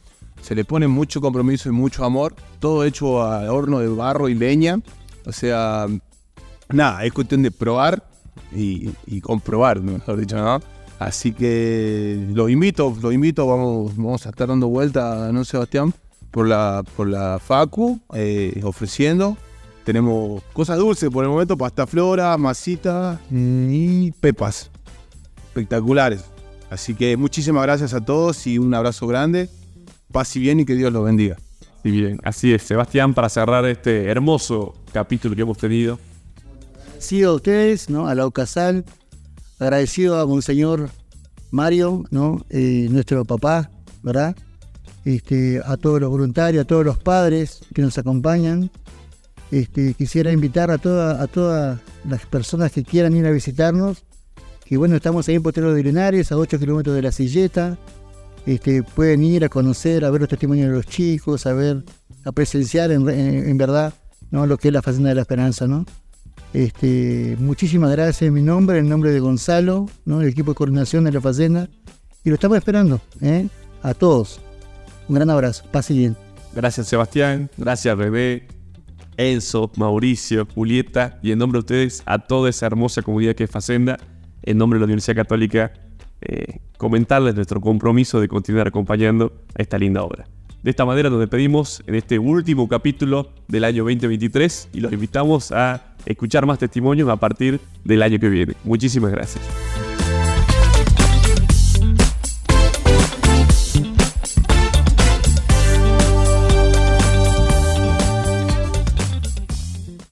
Se 0.42 0.56
le 0.56 0.66
pone 0.66 0.88
mucho 0.88 1.22
compromiso 1.22 1.70
y 1.70 1.74
mucho 1.74 2.04
amor. 2.06 2.34
Todo 2.60 2.84
hecho 2.86 3.22
a 3.22 3.52
horno 3.52 3.80
de 3.80 3.88
barro 3.90 4.30
y 4.30 4.36
leña. 4.36 4.80
O 5.26 5.32
sea, 5.32 5.86
nada, 6.70 7.04
es 7.06 7.14
cuestión 7.14 7.42
de 7.44 7.52
probar 7.52 8.04
y, 8.56 8.90
y 9.06 9.22
comprobar, 9.22 9.82
mejor 9.82 10.18
dicho, 10.18 10.38
¿no? 10.38 10.60
Así 11.00 11.32
que 11.32 12.28
los 12.34 12.52
invito, 12.52 12.96
los 13.02 13.14
invito, 13.14 13.48
vamos, 13.48 14.26
a 14.26 14.30
estar 14.30 14.50
dando 14.50 14.68
vuelta, 14.68 15.32
¿no, 15.32 15.46
Sebastián? 15.46 15.94
Por 16.30 16.48
la, 16.48 17.40
Facu, 17.42 18.02
eh, 18.14 18.60
ofreciendo. 18.64 19.38
Tenemos 19.86 20.44
cosas 20.52 20.78
dulces 20.78 21.10
por 21.10 21.24
el 21.24 21.30
momento, 21.30 21.58
pasta 21.58 21.88
flora, 21.88 22.38
masita 22.38 23.20
y 23.32 24.12
pepas. 24.12 24.70
Espectaculares. 25.48 26.26
Así 26.70 26.94
que 26.94 27.16
muchísimas 27.16 27.64
gracias 27.64 27.94
a 27.94 28.02
todos 28.02 28.46
y 28.46 28.60
un 28.60 28.74
abrazo 28.74 29.08
grande. 29.08 29.50
Paz 30.12 30.36
y 30.36 30.42
bien 30.42 30.60
y 30.60 30.66
que 30.66 30.76
Dios 30.76 30.92
los 30.92 31.06
bendiga. 31.06 31.38
Así 32.24 32.54
es, 32.54 32.64
Sebastián, 32.64 33.14
para 33.14 33.30
cerrar 33.30 33.66
este 33.66 34.06
hermoso 34.06 34.76
capítulo 34.92 35.34
que 35.34 35.44
hemos 35.44 35.58
tenido. 35.58 35.98
Agradecido 37.00 37.32
a 37.32 37.36
ustedes, 37.36 37.90
¿no? 37.90 38.08
A 38.10 38.14
la 38.16 38.26
Ocasal, 38.26 38.84
agradecido 39.58 40.20
a 40.20 40.26
Monseñor 40.26 40.90
Mario. 41.50 42.04
Eh, 42.50 42.88
nuestro 42.92 43.24
papá, 43.24 43.72
¿verdad? 44.04 44.36
Este, 45.06 45.62
a 45.64 45.78
todos 45.78 46.02
los 46.02 46.10
voluntarios, 46.10 46.64
a 46.64 46.68
todos 46.68 46.84
los 46.86 46.98
padres 46.98 47.62
que 47.74 47.82
nos 47.82 47.98
acompañan. 47.98 48.70
Este, 49.50 49.94
quisiera 49.94 50.34
invitar 50.34 50.72
a, 50.72 50.78
toda- 50.78 51.24
a 51.24 51.28
todas 51.28 51.80
las 52.06 52.26
personas 52.26 52.74
que 52.74 52.84
quieran 52.84 53.16
ir 53.16 53.26
a 53.26 53.32
visitarnos, 53.32 54.04
que 54.66 54.76
bueno, 54.76 54.98
estamos 54.98 55.26
ahí 55.30 55.36
en 55.36 55.44
Potrero 55.44 55.74
de 55.74 55.82
Linares, 55.82 56.34
a 56.34 56.38
8 56.38 56.60
kilómetros 56.60 56.96
de 56.98 57.02
la 57.02 57.14
Silleta. 57.14 57.78
Este, 58.46 58.84
pueden 58.84 59.24
ir 59.24 59.46
a 59.46 59.50
conocer, 59.50 60.04
a 60.04 60.10
ver 60.10 60.20
los 60.20 60.30
testimonios 60.30 60.68
de 60.68 60.76
los 60.76 60.86
chicos, 60.86 61.46
a 61.46 61.54
ver, 61.54 61.82
a 62.26 62.32
presenciar 62.34 62.92
en, 62.92 63.06
verdad 63.58 63.94
lo 64.32 64.58
que 64.58 64.68
es 64.68 64.74
la 64.74 64.82
Facenda 64.82 65.10
de 65.10 65.16
la 65.16 65.22
Esperanza. 65.22 65.66
Este, 66.54 67.36
muchísimas 67.40 67.92
gracias 67.92 68.24
en 68.24 68.34
mi 68.34 68.42
nombre, 68.42 68.80
en 68.80 68.90
nombre 68.90 69.12
de 69.12 69.20
Gonzalo, 69.20 69.88
¿no? 70.06 70.22
el 70.22 70.30
equipo 70.30 70.52
de 70.52 70.56
coordinación 70.56 71.04
de 71.04 71.12
la 71.12 71.22
Facenda. 71.22 71.70
Y 72.24 72.30
lo 72.30 72.36
estamos 72.36 72.58
esperando, 72.58 73.00
¿eh? 73.22 73.48
A 73.82 73.94
todos. 73.94 74.42
Un 75.08 75.16
gran 75.16 75.30
abrazo. 75.30 75.64
Pase 75.72 75.94
bien. 75.94 76.18
Gracias 76.54 76.88
Sebastián, 76.88 77.50
gracias 77.58 77.96
René, 77.98 78.48
Enzo, 79.18 79.72
Mauricio, 79.76 80.48
Julieta 80.54 81.20
y 81.22 81.32
en 81.32 81.40
nombre 81.40 81.58
de 81.58 81.60
ustedes 81.60 82.04
a 82.06 82.20
toda 82.20 82.50
esa 82.50 82.66
hermosa 82.66 83.02
comunidad 83.04 83.36
que 83.36 83.44
es 83.44 83.52
Facenda, 83.52 84.00
en 84.42 84.58
nombre 84.58 84.78
de 84.78 84.82
la 84.82 84.86
Universidad 84.86 85.16
Católica, 85.16 85.74
eh, 86.22 86.60
comentarles 86.78 87.36
nuestro 87.36 87.62
compromiso 87.62 88.20
de 88.20 88.28
continuar 88.28 88.68
acompañando 88.68 89.44
a 89.56 89.62
esta 89.62 89.78
linda 89.78 90.02
obra. 90.02 90.28
De 90.64 90.72
esta 90.72 90.86
manera 90.86 91.10
nos 91.10 91.20
despedimos 91.20 91.82
en 91.88 91.96
este 91.96 92.20
último 92.20 92.68
capítulo 92.68 93.30
del 93.48 93.64
año 93.64 93.84
2023 93.84 94.70
y 94.74 94.82
los 94.82 94.92
invitamos 94.92 95.54
a 95.54 95.96
escuchar 96.06 96.46
más 96.46 96.60
testimonios 96.60 97.08
a 97.08 97.16
partir 97.16 97.62
del 97.86 98.02
año 98.02 98.20
que 98.20 98.28
viene. 98.28 98.54
Muchísimas 98.66 99.12
gracias. 99.12 99.42